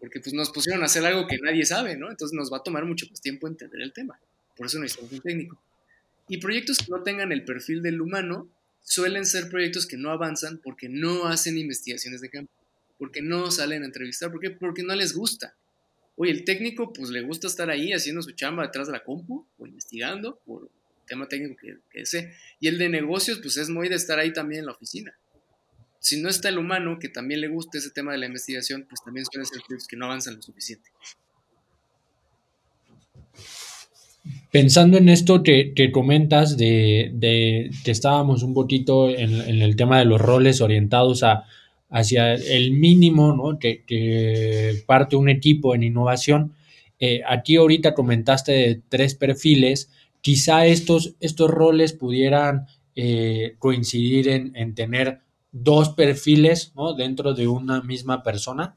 porque 0.00 0.20
pues 0.20 0.34
nos 0.34 0.50
pusieron 0.50 0.82
a 0.82 0.86
hacer 0.86 1.04
algo 1.04 1.26
que 1.26 1.38
nadie 1.38 1.64
sabe, 1.64 1.96
¿no? 1.96 2.10
Entonces 2.10 2.34
nos 2.34 2.52
va 2.52 2.58
a 2.58 2.62
tomar 2.62 2.84
mucho 2.84 3.06
más 3.10 3.20
tiempo 3.20 3.46
entender 3.46 3.80
el 3.80 3.92
tema. 3.92 4.18
Por 4.56 4.66
eso 4.66 4.78
necesitamos 4.78 5.12
un 5.12 5.20
técnico. 5.20 5.62
Y 6.28 6.38
proyectos 6.38 6.78
que 6.78 6.90
no 6.90 7.02
tengan 7.02 7.32
el 7.32 7.44
perfil 7.44 7.82
del 7.82 8.00
humano 8.00 8.48
suelen 8.82 9.26
ser 9.26 9.48
proyectos 9.48 9.86
que 9.86 9.96
no 9.96 10.10
avanzan 10.10 10.58
porque 10.58 10.88
no 10.88 11.26
hacen 11.26 11.56
investigaciones 11.58 12.20
de 12.20 12.30
campo, 12.30 12.52
porque 12.98 13.22
no 13.22 13.50
salen 13.50 13.82
a 13.82 13.86
entrevistar, 13.86 14.30
porque, 14.30 14.50
porque 14.50 14.82
no 14.82 14.94
les 14.94 15.14
gusta. 15.14 15.54
Oye, 16.16 16.30
el 16.30 16.44
técnico 16.44 16.92
pues 16.92 17.10
le 17.10 17.22
gusta 17.22 17.46
estar 17.46 17.70
ahí 17.70 17.92
haciendo 17.92 18.22
su 18.22 18.32
chamba 18.32 18.62
detrás 18.64 18.86
de 18.86 18.92
la 18.92 19.02
compu 19.02 19.46
o 19.58 19.66
investigando 19.66 20.40
por 20.44 20.70
tema 21.06 21.28
técnico 21.28 21.56
que, 21.60 21.78
que 21.90 22.06
sé. 22.06 22.34
Y 22.60 22.68
el 22.68 22.78
de 22.78 22.88
negocios 22.88 23.40
pues 23.40 23.56
es 23.56 23.68
muy 23.68 23.88
de 23.88 23.96
estar 23.96 24.18
ahí 24.18 24.32
también 24.32 24.60
en 24.60 24.66
la 24.66 24.72
oficina. 24.72 25.16
Si 26.04 26.20
no 26.20 26.28
está 26.28 26.50
el 26.50 26.58
humano 26.58 26.98
que 27.00 27.08
también 27.08 27.40
le 27.40 27.48
gusta 27.48 27.78
ese 27.78 27.90
tema 27.90 28.12
de 28.12 28.18
la 28.18 28.26
investigación, 28.26 28.84
pues 28.88 29.02
también 29.02 29.24
suelen 29.24 29.46
ser 29.46 29.62
proyectos 29.66 29.88
que 29.88 29.96
no 29.96 30.04
avanzan 30.04 30.36
lo 30.36 30.42
suficiente. 30.42 30.90
Pensando 34.50 34.98
en 34.98 35.08
esto 35.08 35.42
que, 35.42 35.72
comentas 35.92 36.56
de, 36.56 37.70
que 37.84 37.90
estábamos 37.90 38.42
un 38.42 38.54
poquito 38.54 39.08
en, 39.08 39.32
el 39.32 39.76
tema 39.76 39.98
de 39.98 40.04
los 40.04 40.20
roles 40.20 40.60
orientados 40.60 41.22
a, 41.22 41.44
hacia 41.90 42.34
el 42.34 42.72
mínimo 42.72 43.34
¿no? 43.34 43.58
que, 43.58 44.82
parte 44.86 45.16
un 45.16 45.28
equipo 45.28 45.74
en 45.74 45.82
innovación, 45.82 46.54
eh, 46.98 47.22
aquí 47.28 47.56
ahorita 47.56 47.94
comentaste 47.94 48.52
de 48.52 48.82
tres 48.88 49.14
perfiles, 49.14 49.90
quizá 50.20 50.66
estos, 50.66 51.14
estos 51.20 51.50
roles 51.50 51.92
pudieran 51.92 52.66
eh, 52.94 53.56
coincidir 53.58 54.28
en, 54.28 54.56
en, 54.56 54.74
tener 54.74 55.20
dos 55.52 55.90
perfiles 55.90 56.72
¿no? 56.74 56.94
dentro 56.94 57.34
de 57.34 57.46
una 57.46 57.82
misma 57.82 58.22
persona. 58.22 58.76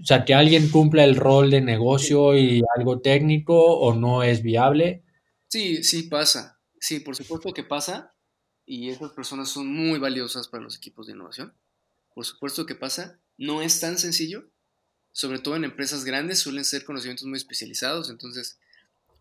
O 0.00 0.04
sea, 0.04 0.24
que 0.24 0.34
alguien 0.34 0.70
cumpla 0.70 1.04
el 1.04 1.14
rol 1.14 1.50
de 1.50 1.60
negocio 1.60 2.36
y 2.36 2.62
algo 2.76 3.00
técnico 3.00 3.54
o 3.56 3.94
no 3.94 4.24
es 4.24 4.42
viable. 4.42 5.04
Sí, 5.48 5.84
sí 5.84 6.04
pasa. 6.04 6.58
Sí, 6.80 7.00
por 7.00 7.14
supuesto 7.14 7.52
que 7.52 7.62
pasa. 7.62 8.12
Y 8.66 8.90
esas 8.90 9.12
personas 9.12 9.48
son 9.48 9.72
muy 9.72 9.98
valiosas 9.98 10.48
para 10.48 10.64
los 10.64 10.76
equipos 10.76 11.06
de 11.06 11.12
innovación. 11.12 11.54
Por 12.14 12.24
supuesto 12.24 12.66
que 12.66 12.74
pasa. 12.74 13.18
No 13.36 13.62
es 13.62 13.80
tan 13.80 13.98
sencillo. 13.98 14.48
Sobre 15.12 15.38
todo 15.38 15.56
en 15.56 15.64
empresas 15.64 16.04
grandes 16.04 16.40
suelen 16.40 16.64
ser 16.64 16.84
conocimientos 16.84 17.26
muy 17.26 17.36
especializados. 17.36 18.10
Entonces, 18.10 18.58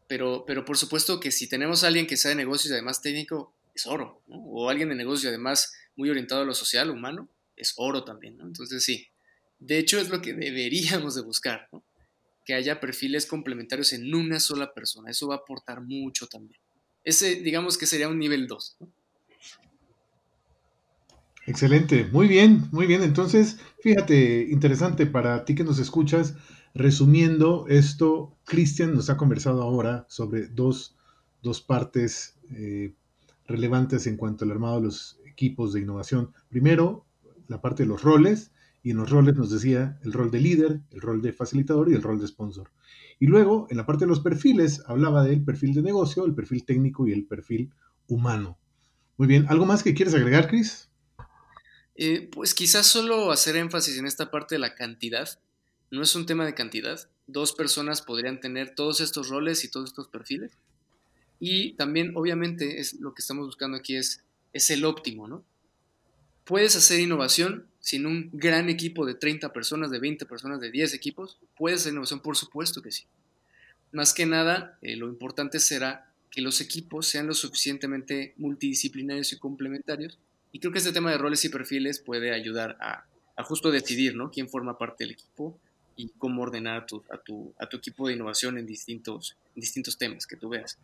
pero, 0.08 0.46
pero 0.46 0.66
por 0.66 0.78
supuesto 0.78 1.20
que 1.20 1.32
si 1.32 1.48
tenemos 1.48 1.84
a 1.84 1.88
alguien 1.88 2.08
que 2.08 2.18
sabe 2.18 2.36
negocios 2.36 2.72
y 2.72 2.74
además 2.74 3.02
técnico, 3.02 3.56
es 3.76 3.86
oro. 3.86 4.22
O 4.28 4.70
alguien 4.70 4.90
de 4.90 4.96
negocios 4.96 5.26
y 5.26 5.28
además 5.28 5.74
muy 5.96 6.10
orientado 6.10 6.42
a 6.42 6.46
lo 6.46 6.54
social, 6.54 6.90
humano, 6.90 7.30
es 7.56 7.74
oro 7.78 8.04
también. 8.04 8.40
Entonces, 8.42 8.84
sí, 8.84 9.08
de 9.60 9.78
hecho, 9.78 10.00
es 10.00 10.10
lo 10.10 10.22
que 10.22 10.34
deberíamos 10.34 11.16
de 11.16 11.22
buscar, 11.22 11.70
que 12.46 12.54
haya 12.54 12.80
perfiles 12.80 13.26
complementarios 13.26 13.94
en 13.94 14.14
una 14.14 14.40
sola 14.40 14.74
persona. 14.74 15.10
Eso 15.10 15.28
va 15.28 15.36
a 15.36 15.38
aportar 15.40 15.82
mucho 15.82 16.28
también. 16.28 16.60
Ese, 17.04 17.36
digamos 17.36 17.78
que 17.78 17.86
sería 17.86 18.10
un 18.10 18.20
nivel 18.20 18.48
2. 18.48 18.78
Excelente, 21.46 22.06
muy 22.12 22.28
bien, 22.28 22.70
muy 22.72 22.86
bien. 22.88 23.04
Entonces, 23.04 23.60
fíjate, 23.82 24.48
interesante 24.50 25.06
para 25.06 25.44
ti 25.46 25.56
que 25.56 25.64
nos 25.64 25.80
escuchas. 25.80 26.36
Resumiendo 26.74 27.66
esto, 27.68 28.36
Cristian 28.46 28.94
nos 28.96 29.10
ha 29.10 29.18
conversado 29.18 29.62
ahora 29.62 30.06
sobre 30.10 30.48
dos, 30.48 30.96
partes 31.68 32.38
eh, 32.52 32.94
relevantes 33.46 34.08
en 34.08 34.16
cuanto 34.18 34.46
al 34.46 34.52
armado 34.52 34.78
de 34.78 34.86
los 34.88 35.20
equipos 35.26 35.74
de 35.74 35.82
innovación. 35.82 36.32
Primero, 36.50 37.06
la 37.48 37.62
parte 37.62 37.84
de 37.84 37.90
los 37.90 38.02
roles 38.02 38.52
y 38.82 38.92
en 38.92 38.98
los 38.98 39.10
roles 39.10 39.36
nos 39.36 39.50
decía 39.52 40.00
el 40.04 40.14
rol 40.14 40.32
de 40.32 40.40
líder, 40.40 40.82
el 40.92 41.02
rol 41.02 41.22
de 41.22 41.34
facilitador 41.34 41.90
y 41.92 41.94
el 41.94 42.02
rol 42.02 42.20
de 42.20 42.28
sponsor. 42.28 42.72
Y 43.20 43.28
luego, 43.28 43.68
en 43.70 43.78
la 43.78 43.86
parte 43.86 44.06
de 44.06 44.10
los 44.10 44.22
perfiles, 44.22 44.82
hablaba 44.88 45.24
del 45.24 45.44
perfil 45.44 45.74
de 45.74 45.82
negocio, 45.84 46.26
el 46.26 46.34
perfil 46.34 46.64
técnico 46.66 47.06
y 47.08 47.12
el 47.12 47.26
perfil 47.26 47.72
humano. 48.08 48.58
Muy 49.18 49.28
bien, 49.28 49.46
¿algo 49.50 49.66
más 49.66 49.84
que 49.84 49.94
quieres 49.94 50.16
agregar, 50.16 50.48
Chris? 50.48 50.90
Eh, 51.96 52.30
pues 52.32 52.54
quizás 52.54 52.88
solo 52.88 53.32
hacer 53.32 53.56
énfasis 53.56 53.98
en 53.98 54.06
esta 54.06 54.32
parte 54.32 54.56
de 54.56 54.60
la 54.60 54.76
cantidad. 54.76 55.30
No 55.92 56.02
es 56.02 56.16
un 56.16 56.26
tema 56.26 56.46
de 56.46 56.56
cantidad. 56.56 57.08
Dos 57.28 57.54
personas 57.54 58.02
podrían 58.02 58.40
tener 58.40 58.76
todos 58.76 59.00
estos 59.00 59.30
roles 59.30 59.64
y 59.64 59.70
todos 59.70 59.90
estos 59.90 60.08
perfiles. 60.08 60.52
Y 61.40 61.74
también, 61.74 62.14
obviamente, 62.16 62.80
es 62.80 62.94
lo 62.94 63.14
que 63.14 63.22
estamos 63.22 63.46
buscando 63.46 63.78
aquí 63.78 63.96
es, 63.96 64.24
es 64.54 64.70
el 64.70 64.86
óptimo, 64.86 65.28
¿no? 65.28 65.44
Puedes 66.46 66.76
hacer 66.76 67.00
innovación 67.00 67.68
sin 67.80 68.06
un 68.06 68.30
gran 68.34 68.70
equipo 68.70 69.06
de 69.06 69.14
30 69.14 69.52
personas, 69.54 69.92
de 69.92 70.00
20 70.00 70.26
personas, 70.26 70.62
de 70.62 70.72
10 70.72 70.94
equipos, 70.94 71.38
puede 71.58 71.78
ser 71.78 71.92
innovación, 71.92 72.22
por 72.22 72.38
supuesto 72.38 72.82
que 72.82 72.92
sí. 72.92 73.04
Más 73.92 74.14
que 74.14 74.26
nada, 74.26 74.78
eh, 74.82 74.96
lo 74.96 75.08
importante 75.08 75.60
será 75.60 76.12
que 76.32 76.42
los 76.42 76.62
equipos 76.62 77.08
sean 77.08 77.28
lo 77.28 77.34
suficientemente 77.34 78.34
multidisciplinarios 78.38 79.34
y 79.34 79.38
complementarios. 79.38 80.18
Y 80.54 80.60
creo 80.60 80.72
que 80.72 80.78
este 80.78 80.94
tema 80.94 81.12
de 81.12 81.18
roles 81.18 81.44
y 81.44 81.50
perfiles 81.50 82.00
puede 82.00 82.32
ayudar 82.32 82.78
a, 82.80 83.06
justo 83.44 83.72
decidir 83.72 84.16
¿no? 84.16 84.30
quién 84.30 84.48
forma 84.48 84.78
parte 84.78 85.04
del 85.04 85.12
equipo 85.12 85.60
y 85.96 86.10
cómo 86.18 86.44
ordenar 86.44 86.84
a 86.84 86.86
tu, 86.86 87.04
a 87.12 87.18
tu, 87.18 87.54
a 87.60 87.68
tu 87.68 87.78
equipo 87.78 88.08
de 88.08 88.14
innovación 88.14 88.60
en 88.60 88.68
distintos, 88.68 89.36
en 89.56 89.62
distintos 89.62 89.98
temas 89.98 90.28
que 90.28 90.38
tú 90.38 90.50
veas. 90.50 90.78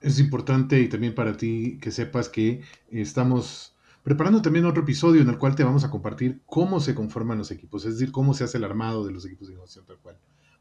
Es 0.00 0.18
importante 0.18 0.80
y 0.80 0.88
también 0.88 1.14
para 1.14 1.36
ti 1.36 1.78
que 1.80 1.90
sepas 1.90 2.30
que 2.30 2.62
estamos 2.90 3.74
preparando 4.02 4.40
también 4.40 4.64
otro 4.64 4.82
episodio 4.82 5.20
en 5.20 5.28
el 5.28 5.36
cual 5.36 5.54
te 5.54 5.64
vamos 5.64 5.84
a 5.84 5.90
compartir 5.90 6.40
cómo 6.46 6.80
se 6.80 6.94
conforman 6.94 7.36
los 7.36 7.50
equipos, 7.50 7.84
es 7.84 7.98
decir, 7.98 8.10
cómo 8.10 8.32
se 8.32 8.44
hace 8.44 8.56
el 8.56 8.64
armado 8.64 9.04
de 9.06 9.12
los 9.12 9.26
equipos 9.26 9.48
de 9.48 9.54
innovación 9.54 9.84
tal 9.84 9.98
cual. 9.98 10.18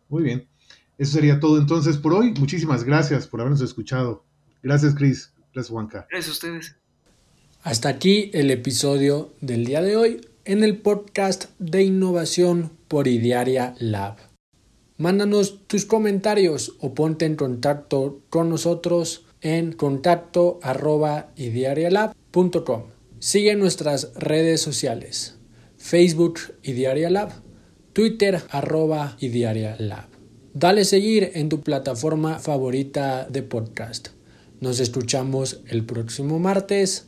Muy 0.10 0.22
bien. 0.22 0.50
Eso 0.98 1.14
sería 1.14 1.40
todo 1.40 1.58
entonces 1.58 1.98
por 1.98 2.14
hoy. 2.14 2.34
Muchísimas 2.38 2.84
gracias 2.84 3.26
por 3.26 3.40
habernos 3.40 3.62
escuchado. 3.62 4.26
Gracias, 4.62 4.94
Chris. 4.96 5.34
Gracias, 5.54 5.72
Juanca. 5.72 6.08
Gracias 6.10 6.30
a 6.30 6.32
ustedes. 6.34 6.83
Hasta 7.64 7.88
aquí 7.88 8.30
el 8.34 8.52
episodio 8.52 9.32
del 9.40 9.64
día 9.64 9.82
de 9.82 9.96
hoy 9.96 10.20
en 10.44 10.66
el 10.66 10.80
podcast 10.80 11.46
de 11.60 11.82
innovación 11.82 12.72
por 12.90 13.08
Idiaria 13.08 13.74
Lab. 13.80 14.18
Mándanos 14.98 15.66
tus 15.66 15.86
comentarios 15.86 16.74
o 16.82 16.94
ponte 16.94 17.24
en 17.24 17.38
contacto 17.38 18.20
con 18.30 18.50
nosotros 18.50 19.24
en 19.40 19.72
contacto 19.72 20.60
arroba 20.62 21.32
idiarialab.com. 21.38 22.84
Sigue 23.20 23.56
nuestras 23.56 24.14
redes 24.16 24.60
sociales, 24.60 25.38
Facebook 25.78 26.42
y 26.64 26.74
Diaria 26.74 27.10
Lab, 27.10 27.32
Twitter 27.94 28.42
arroba 28.50 29.16
y 29.22 29.30
Diaria 29.30 29.78
Lab. 29.80 30.10
Dale 30.54 30.84
seguir 30.84 31.32
en 31.36 31.48
tu 31.48 31.62
plataforma 31.62 32.40
favorita 32.40 33.26
de 33.30 33.42
podcast. 33.42 34.10
Nos 34.60 34.82
escuchamos 34.82 35.62
el 35.70 35.86
próximo 35.86 36.40
martes. 36.40 37.08